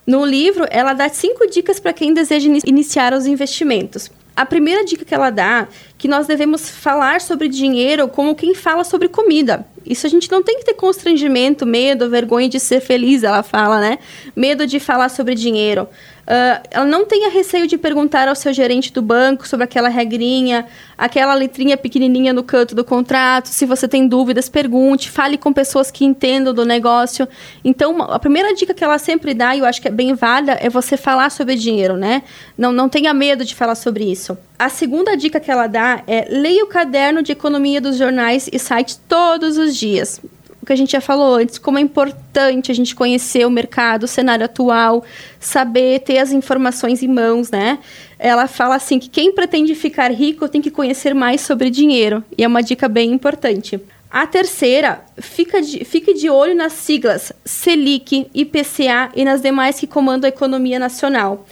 No 0.06 0.24
livro, 0.24 0.64
ela 0.70 0.92
dá 0.92 1.08
cinco 1.08 1.44
dicas 1.50 1.80
para 1.80 1.92
quem 1.92 2.14
deseja 2.14 2.48
iniciar 2.64 3.12
os 3.14 3.26
investimentos. 3.26 4.08
A 4.36 4.44
primeira 4.44 4.84
dica 4.84 5.04
que 5.04 5.14
ela 5.14 5.30
dá 5.30 5.68
que 5.96 6.08
nós 6.08 6.26
devemos 6.26 6.68
falar 6.68 7.20
sobre 7.20 7.48
dinheiro 7.48 8.08
como 8.08 8.34
quem 8.34 8.54
fala 8.54 8.82
sobre 8.82 9.08
comida. 9.08 9.64
Isso 9.86 10.06
a 10.06 10.10
gente 10.10 10.30
não 10.30 10.42
tem 10.42 10.58
que 10.58 10.64
ter 10.64 10.74
constrangimento, 10.74 11.64
medo, 11.64 12.10
vergonha 12.10 12.48
de 12.48 12.58
ser 12.58 12.80
feliz, 12.80 13.22
ela 13.22 13.42
fala, 13.42 13.80
né? 13.80 13.98
Medo 14.34 14.66
de 14.66 14.80
falar 14.80 15.08
sobre 15.08 15.34
dinheiro. 15.34 15.88
Uh, 16.24 16.66
ela 16.70 16.86
não 16.86 17.04
tenha 17.04 17.28
receio 17.28 17.66
de 17.66 17.76
perguntar 17.76 18.28
ao 18.28 18.34
seu 18.34 18.52
gerente 18.52 18.92
do 18.92 19.02
banco 19.02 19.46
sobre 19.46 19.64
aquela 19.64 19.90
regrinha, 19.90 20.66
aquela 20.96 21.34
letrinha 21.34 21.76
pequenininha 21.76 22.32
no 22.32 22.42
canto 22.42 22.74
do 22.74 22.82
contrato. 22.82 23.48
Se 23.48 23.66
você 23.66 23.86
tem 23.86 24.08
dúvidas, 24.08 24.48
pergunte, 24.48 25.10
fale 25.10 25.36
com 25.36 25.52
pessoas 25.52 25.90
que 25.90 26.04
entendam 26.04 26.54
do 26.54 26.64
negócio. 26.64 27.28
Então, 27.62 28.02
a 28.02 28.18
primeira 28.18 28.54
dica 28.54 28.72
que 28.72 28.82
ela 28.82 28.98
sempre 28.98 29.34
dá, 29.34 29.54
e 29.54 29.58
eu 29.58 29.66
acho 29.66 29.82
que 29.82 29.88
é 29.88 29.90
bem 29.90 30.14
válida, 30.14 30.58
é 30.60 30.70
você 30.70 30.96
falar 30.96 31.30
sobre 31.30 31.56
dinheiro, 31.56 31.96
né? 31.96 32.22
Não, 32.56 32.72
não 32.72 32.88
tenha 32.88 33.12
medo 33.12 33.44
de 33.44 33.54
falar 33.54 33.74
sobre 33.74 34.04
isso. 34.04 34.36
A 34.58 34.68
segunda 34.70 35.16
dica 35.16 35.38
que 35.38 35.50
ela 35.50 35.66
dá 35.66 36.02
é 36.06 36.26
leia 36.30 36.64
o 36.64 36.68
caderno 36.68 37.22
de 37.22 37.32
economia 37.32 37.80
dos 37.80 37.98
jornais 37.98 38.48
e 38.50 38.58
sites 38.58 38.98
todos 39.08 39.58
os 39.58 39.76
dias 39.76 40.20
o 40.64 40.66
que 40.66 40.72
a 40.72 40.76
gente 40.76 40.92
já 40.92 41.00
falou 41.00 41.34
antes, 41.34 41.58
como 41.58 41.76
é 41.76 41.80
importante 41.82 42.72
a 42.72 42.74
gente 42.74 42.94
conhecer 42.94 43.46
o 43.46 43.50
mercado, 43.50 44.04
o 44.04 44.08
cenário 44.08 44.46
atual, 44.46 45.04
saber 45.38 46.00
ter 46.00 46.16
as 46.16 46.32
informações 46.32 47.02
em 47.02 47.08
mãos, 47.08 47.50
né? 47.50 47.78
Ela 48.18 48.46
fala 48.48 48.74
assim 48.74 48.98
que 48.98 49.10
quem 49.10 49.30
pretende 49.30 49.74
ficar 49.74 50.10
rico 50.10 50.48
tem 50.48 50.62
que 50.62 50.70
conhecer 50.70 51.14
mais 51.14 51.42
sobre 51.42 51.68
dinheiro, 51.68 52.24
e 52.36 52.42
é 52.42 52.48
uma 52.48 52.62
dica 52.62 52.88
bem 52.88 53.12
importante. 53.12 53.78
A 54.10 54.26
terceira, 54.26 55.04
fica 55.18 55.60
de, 55.60 55.84
fique 55.84 56.14
de 56.14 56.30
olho 56.30 56.54
nas 56.54 56.72
siglas 56.72 57.30
Selic, 57.44 58.26
IPCA 58.32 59.10
e 59.14 59.22
nas 59.22 59.42
demais 59.42 59.78
que 59.78 59.86
comandam 59.86 60.26
a 60.26 60.32
economia 60.32 60.78
nacional. 60.78 61.44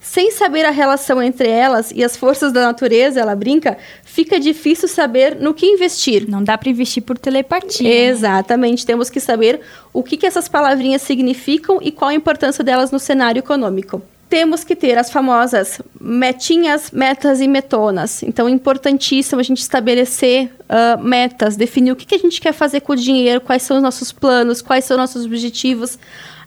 Sem 0.00 0.30
saber 0.30 0.64
a 0.64 0.70
relação 0.70 1.22
entre 1.22 1.46
elas 1.46 1.92
e 1.94 2.02
as 2.02 2.16
forças 2.16 2.52
da 2.52 2.62
natureza, 2.62 3.20
ela 3.20 3.36
brinca, 3.36 3.76
fica 4.02 4.40
difícil 4.40 4.88
saber 4.88 5.36
no 5.36 5.52
que 5.52 5.66
investir. 5.66 6.26
Não 6.26 6.42
dá 6.42 6.56
para 6.56 6.70
investir 6.70 7.02
por 7.02 7.18
telepatia. 7.18 7.86
Né? 7.86 8.06
Exatamente. 8.06 8.82
Né? 8.82 8.86
Temos 8.86 9.10
que 9.10 9.20
saber 9.20 9.60
o 9.92 10.02
que, 10.02 10.16
que 10.16 10.26
essas 10.26 10.48
palavrinhas 10.48 11.02
significam 11.02 11.78
e 11.82 11.92
qual 11.92 12.08
a 12.08 12.14
importância 12.14 12.64
delas 12.64 12.90
no 12.90 12.98
cenário 12.98 13.40
econômico. 13.40 14.00
Temos 14.30 14.64
que 14.64 14.74
ter 14.74 14.96
as 14.96 15.10
famosas 15.10 15.82
metinhas, 16.00 16.92
metas 16.92 17.40
e 17.40 17.48
metonas. 17.48 18.22
Então, 18.22 18.48
é 18.48 18.50
importantíssimo 18.50 19.40
a 19.40 19.44
gente 19.44 19.58
estabelecer 19.58 20.46
uh, 20.46 21.02
metas, 21.02 21.56
definir 21.56 21.90
o 21.90 21.96
que, 21.96 22.06
que 22.06 22.14
a 22.14 22.18
gente 22.18 22.40
quer 22.40 22.52
fazer 22.52 22.80
com 22.80 22.92
o 22.92 22.96
dinheiro, 22.96 23.40
quais 23.40 23.62
são 23.62 23.76
os 23.76 23.82
nossos 23.82 24.12
planos, 24.12 24.62
quais 24.62 24.84
são 24.84 24.96
os 24.96 25.00
nossos 25.00 25.26
objetivos 25.26 25.98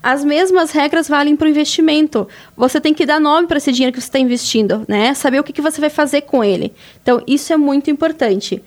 as 0.03 0.25
mesmas 0.25 0.71
regras 0.71 1.07
valem 1.07 1.33
para 1.33 1.45
o 1.45 1.49
investimento. 1.49 2.27
Você 2.57 2.81
tem 2.81 2.93
que 2.93 3.05
dar 3.05 3.21
nome 3.21 3.47
para 3.47 3.57
esse 3.57 3.71
dinheiro 3.71 3.93
que 3.93 4.01
você 4.01 4.07
está 4.07 4.19
investindo, 4.19 4.85
né? 4.85 5.13
Saber 5.13 5.39
o 5.39 5.43
que, 5.43 5.53
que 5.53 5.61
você 5.61 5.79
vai 5.79 5.89
fazer 5.89 6.21
com 6.21 6.43
ele. 6.43 6.73
Então, 7.01 7.23
isso 7.25 7.53
é 7.53 7.57
muito 7.57 7.89
importante. 7.89 8.61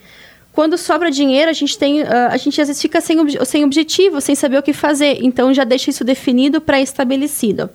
Quando 0.55 0.79
sobra 0.79 1.11
dinheiro, 1.11 1.51
a 1.51 1.53
gente 1.53 1.77
tem, 1.77 2.01
uh, 2.01 2.07
a 2.31 2.37
gente 2.39 2.59
às 2.59 2.69
vezes 2.69 2.81
fica 2.81 3.03
sem, 3.03 3.19
sem 3.45 3.63
objetivo, 3.63 4.23
sem 4.23 4.35
saber 4.35 4.57
o 4.57 4.63
que 4.63 4.73
fazer. 4.73 5.19
Então, 5.21 5.53
já 5.53 5.65
deixa 5.65 5.91
isso 5.91 6.03
definido, 6.03 6.59
pré-estabelecido. 6.59 7.69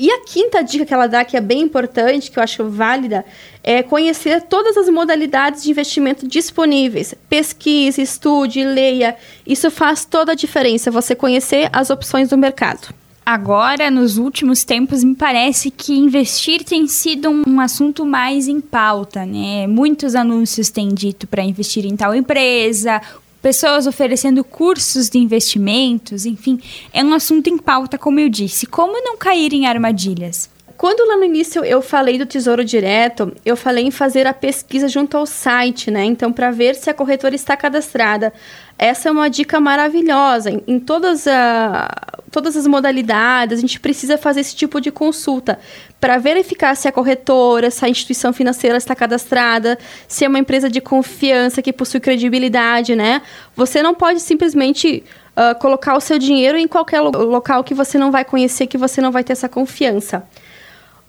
E 0.00 0.12
a 0.12 0.20
quinta 0.20 0.62
dica 0.62 0.86
que 0.86 0.94
ela 0.94 1.08
dá, 1.08 1.24
que 1.24 1.36
é 1.36 1.40
bem 1.40 1.60
importante, 1.60 2.30
que 2.30 2.38
eu 2.38 2.42
acho 2.42 2.68
válida, 2.68 3.24
é 3.64 3.82
conhecer 3.82 4.42
todas 4.42 4.76
as 4.76 4.88
modalidades 4.88 5.64
de 5.64 5.72
investimento 5.72 6.24
disponíveis. 6.24 7.16
Pesquise, 7.28 8.00
estude, 8.00 8.62
leia. 8.62 9.16
Isso 9.44 9.72
faz 9.72 10.04
toda 10.04 10.30
a 10.30 10.34
diferença, 10.36 10.88
você 10.88 11.16
conhecer 11.16 11.68
as 11.72 11.90
opções 11.90 12.28
do 12.28 12.38
mercado. 12.38 12.94
Agora, 13.26 13.90
nos 13.90 14.18
últimos 14.18 14.62
tempos, 14.62 15.02
me 15.02 15.16
parece 15.16 15.68
que 15.68 15.92
investir 15.92 16.62
tem 16.62 16.86
sido 16.86 17.28
um 17.28 17.60
assunto 17.60 18.06
mais 18.06 18.46
em 18.46 18.60
pauta, 18.60 19.26
né? 19.26 19.66
Muitos 19.66 20.14
anúncios 20.14 20.70
têm 20.70 20.94
dito 20.94 21.26
para 21.26 21.42
investir 21.42 21.84
em 21.84 21.96
tal 21.96 22.14
empresa, 22.14 23.02
pessoas 23.42 23.86
oferecendo 23.86 24.42
cursos 24.44 25.08
de 25.08 25.18
investimentos, 25.18 26.26
enfim, 26.26 26.60
é 26.92 27.04
um 27.04 27.14
assunto 27.14 27.48
em 27.48 27.58
pauta, 27.58 27.98
como 27.98 28.20
eu 28.20 28.28
disse. 28.28 28.66
Como 28.66 29.02
não 29.02 29.16
cair 29.16 29.52
em 29.52 29.66
armadilhas? 29.66 30.50
Quando 30.78 31.08
lá 31.08 31.16
no 31.16 31.24
início 31.24 31.64
eu 31.64 31.82
falei 31.82 32.18
do 32.18 32.24
Tesouro 32.24 32.64
Direto, 32.64 33.34
eu 33.44 33.56
falei 33.56 33.84
em 33.84 33.90
fazer 33.90 34.28
a 34.28 34.32
pesquisa 34.32 34.86
junto 34.86 35.16
ao 35.16 35.26
site, 35.26 35.90
né? 35.90 36.04
Então, 36.04 36.32
para 36.32 36.52
ver 36.52 36.76
se 36.76 36.88
a 36.88 36.94
corretora 36.94 37.34
está 37.34 37.56
cadastrada. 37.56 38.32
Essa 38.78 39.08
é 39.08 39.12
uma 39.12 39.28
dica 39.28 39.58
maravilhosa. 39.58 40.52
Em, 40.52 40.62
em 40.68 40.78
todas, 40.78 41.26
a, 41.26 41.90
todas 42.30 42.56
as 42.56 42.66
modalidades, 42.66 43.58
a 43.58 43.60
gente 43.60 43.80
precisa 43.80 44.18
fazer 44.18 44.40
esse 44.40 44.54
tipo 44.54 44.80
de 44.80 44.90
consulta 44.90 45.58
para 46.00 46.18
verificar 46.18 46.74
se 46.74 46.86
a 46.88 46.92
corretora, 46.92 47.70
se 47.70 47.84
a 47.84 47.88
instituição 47.88 48.32
financeira 48.32 48.76
está 48.76 48.94
cadastrada, 48.94 49.78
se 50.06 50.24
é 50.24 50.28
uma 50.28 50.38
empresa 50.38 50.68
de 50.70 50.80
confiança 50.80 51.62
que 51.62 51.72
possui 51.72 52.00
credibilidade, 52.00 52.94
né? 52.94 53.22
Você 53.56 53.82
não 53.82 53.94
pode 53.94 54.20
simplesmente 54.20 55.02
uh, 55.36 55.58
colocar 55.58 55.96
o 55.96 56.00
seu 56.00 56.18
dinheiro 56.18 56.58
em 56.58 56.68
qualquer 56.68 57.00
lo 57.00 57.10
local 57.10 57.64
que 57.64 57.74
você 57.74 57.98
não 57.98 58.10
vai 58.10 58.24
conhecer, 58.24 58.66
que 58.66 58.78
você 58.78 59.00
não 59.00 59.10
vai 59.10 59.24
ter 59.24 59.32
essa 59.32 59.48
confiança. 59.48 60.24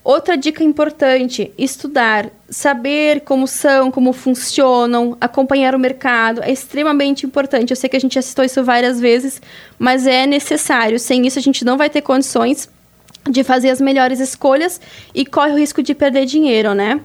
Outra 0.10 0.36
dica 0.36 0.64
importante: 0.64 1.54
estudar, 1.56 2.32
saber 2.50 3.22
como 3.22 3.46
são, 3.46 3.92
como 3.92 4.12
funcionam, 4.12 5.16
acompanhar 5.22 5.76
o 5.76 5.80
mercado 5.80 6.42
é 6.42 6.52
extremamente 6.52 7.28
importante. 7.28 7.70
Eu 7.70 7.76
sei 7.76 7.88
que 7.88 7.96
a 7.96 8.00
gente 8.00 8.16
já 8.16 8.22
citou 8.24 8.44
isso 8.44 8.64
várias 8.64 9.00
vezes, 9.00 9.40
mas 9.78 10.08
é 10.08 10.26
necessário. 10.26 10.98
Sem 10.98 11.28
isso, 11.28 11.38
a 11.38 11.42
gente 11.44 11.64
não 11.64 11.78
vai 11.78 11.92
ter 11.92 12.02
condições 12.02 12.68
de 13.30 13.44
fazer 13.44 13.70
as 13.70 13.80
melhores 13.80 14.20
escolhas 14.20 14.82
e 15.14 15.28
corre 15.28 15.52
o 15.52 15.58
risco 15.60 15.84
de 15.84 15.94
perder 15.94 16.26
dinheiro, 16.26 16.74
né? 16.74 17.00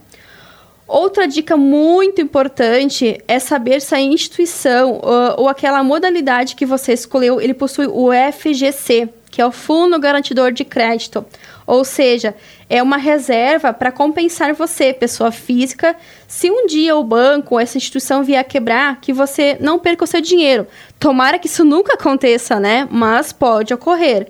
Outra 0.89 1.29
dica 1.29 1.59
muito 1.59 2.23
importante 2.23 3.23
é 3.29 3.39
saber 3.39 3.83
se 3.83 3.95
a 3.95 4.01
instituição 4.01 4.99
ou, 5.03 5.43
ou 5.43 5.49
aquela 5.51 5.85
modalidade 5.85 6.57
que 6.57 6.65
você 6.65 6.95
escolheu, 6.95 7.39
ele 7.39 7.53
possui 7.53 7.87
o 7.87 8.09
FGC, 8.33 9.11
que 9.35 9.43
é 9.43 9.47
o 9.47 9.51
Fundo 9.51 9.99
Garantidor 9.99 10.53
de 10.53 10.65
Crédito. 10.65 11.27
Ou 11.67 11.85
seja, 11.85 12.37
é 12.71 12.81
uma 12.81 12.97
reserva 12.97 13.73
para 13.73 13.91
compensar 13.91 14.55
você, 14.55 14.93
pessoa 14.93 15.33
física, 15.33 15.97
se 16.29 16.49
um 16.49 16.69
dia 16.69 16.95
o 16.95 17.03
banco 17.03 17.57
ou 17.57 17.61
essa 17.61 17.77
instituição 17.77 18.23
vier 18.23 18.39
a 18.39 18.45
quebrar, 18.45 19.01
que 19.01 19.13
você 19.13 19.57
não 19.59 19.77
perca 19.77 20.05
o 20.05 20.07
seu 20.07 20.21
dinheiro. 20.21 20.69
Tomara 21.01 21.37
que 21.37 21.49
isso 21.49 21.65
nunca 21.65 21.95
aconteça, 21.95 22.61
né? 22.61 22.87
Mas 22.89 23.33
pode 23.33 23.75
ocorrer. 23.75 24.29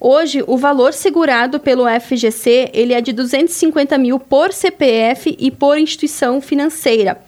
Hoje, 0.00 0.42
o 0.46 0.56
valor 0.56 0.94
segurado 0.94 1.60
pelo 1.60 1.84
FGC 1.86 2.70
ele 2.72 2.94
é 2.94 3.02
de 3.02 3.12
250 3.12 3.98
mil 3.98 4.18
por 4.18 4.50
CPF 4.54 5.36
e 5.38 5.50
por 5.50 5.76
instituição 5.76 6.40
financeira. 6.40 7.20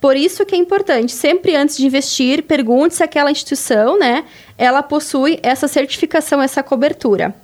Por 0.00 0.16
isso 0.16 0.46
que 0.46 0.54
é 0.54 0.58
importante, 0.58 1.12
sempre 1.12 1.56
antes 1.56 1.76
de 1.76 1.86
investir, 1.86 2.44
pergunte 2.44 2.94
se 2.94 3.02
aquela 3.02 3.30
instituição, 3.30 3.98
né, 3.98 4.24
ela 4.56 4.82
possui 4.82 5.40
essa 5.42 5.66
certificação, 5.66 6.40
essa 6.40 6.62
cobertura. 6.62 7.34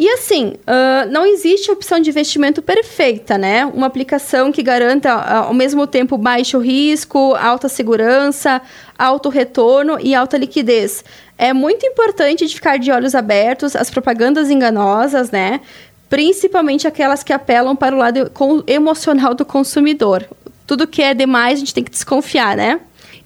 E 0.00 0.08
assim, 0.10 0.54
uh, 0.58 1.10
não 1.10 1.26
existe 1.26 1.72
opção 1.72 1.98
de 1.98 2.08
investimento 2.08 2.62
perfeita, 2.62 3.36
né? 3.36 3.66
Uma 3.66 3.88
aplicação 3.88 4.52
que 4.52 4.62
garanta 4.62 5.10
ao 5.10 5.52
mesmo 5.52 5.88
tempo 5.88 6.16
baixo 6.16 6.60
risco, 6.60 7.34
alta 7.34 7.68
segurança, 7.68 8.62
alto 8.96 9.28
retorno 9.28 9.98
e 10.00 10.14
alta 10.14 10.36
liquidez. 10.36 11.04
É 11.36 11.52
muito 11.52 11.84
importante 11.84 12.46
de 12.46 12.54
ficar 12.54 12.78
de 12.78 12.92
olhos 12.92 13.12
abertos 13.16 13.74
às 13.74 13.90
propagandas 13.90 14.50
enganosas, 14.50 15.32
né? 15.32 15.60
Principalmente 16.08 16.86
aquelas 16.86 17.24
que 17.24 17.32
apelam 17.32 17.74
para 17.74 17.92
o 17.92 17.98
lado 17.98 18.30
emocional 18.68 19.34
do 19.34 19.44
consumidor. 19.44 20.24
Tudo 20.68 20.86
que 20.86 21.00
é 21.00 21.14
demais 21.14 21.56
a 21.56 21.60
gente 21.60 21.72
tem 21.72 21.82
que 21.82 21.90
desconfiar, 21.90 22.54
né? 22.54 22.78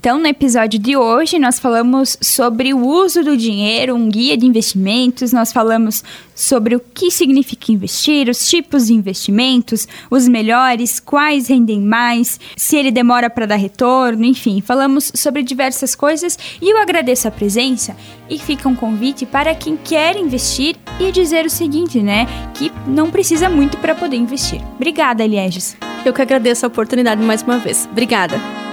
Então, 0.02 0.18
no 0.18 0.26
episódio 0.26 0.80
de 0.80 0.96
hoje, 0.96 1.38
nós 1.38 1.60
falamos 1.60 2.18
sobre 2.20 2.74
o 2.74 2.84
uso 2.84 3.22
do 3.22 3.36
dinheiro, 3.36 3.94
um 3.94 4.08
guia 4.08 4.36
de 4.36 4.44
investimentos, 4.44 5.32
nós 5.32 5.52
falamos 5.52 6.02
sobre 6.34 6.74
o 6.74 6.80
que 6.80 7.08
significa 7.08 7.70
investir, 7.70 8.28
os 8.28 8.48
tipos 8.48 8.88
de 8.88 8.94
investimentos, 8.94 9.86
os 10.10 10.26
melhores, 10.26 10.98
quais 10.98 11.46
rendem 11.46 11.80
mais, 11.80 12.40
se 12.56 12.76
ele 12.76 12.90
demora 12.90 13.30
para 13.30 13.46
dar 13.46 13.54
retorno, 13.54 14.24
enfim, 14.24 14.60
falamos 14.60 15.12
sobre 15.14 15.44
diversas 15.44 15.94
coisas 15.94 16.36
e 16.60 16.68
eu 16.68 16.78
agradeço 16.78 17.28
a 17.28 17.30
presença 17.30 17.96
e 18.28 18.40
fica 18.40 18.68
um 18.68 18.74
convite 18.74 19.24
para 19.24 19.54
quem 19.54 19.76
quer 19.76 20.16
investir 20.16 20.74
e 20.98 21.12
dizer 21.12 21.46
o 21.46 21.50
seguinte, 21.50 22.02
né, 22.02 22.26
que 22.54 22.72
não 22.88 23.08
precisa 23.08 23.48
muito 23.48 23.78
para 23.78 23.94
poder 23.94 24.16
investir. 24.16 24.60
Obrigada, 24.74 25.24
Eliéges. 25.24 25.76
Eu 26.04 26.12
que 26.12 26.22
agradeço 26.22 26.66
a 26.66 26.68
oportunidade 26.68 27.22
mais 27.22 27.42
uma 27.42 27.58
vez. 27.58 27.88
Obrigada. 27.88 28.71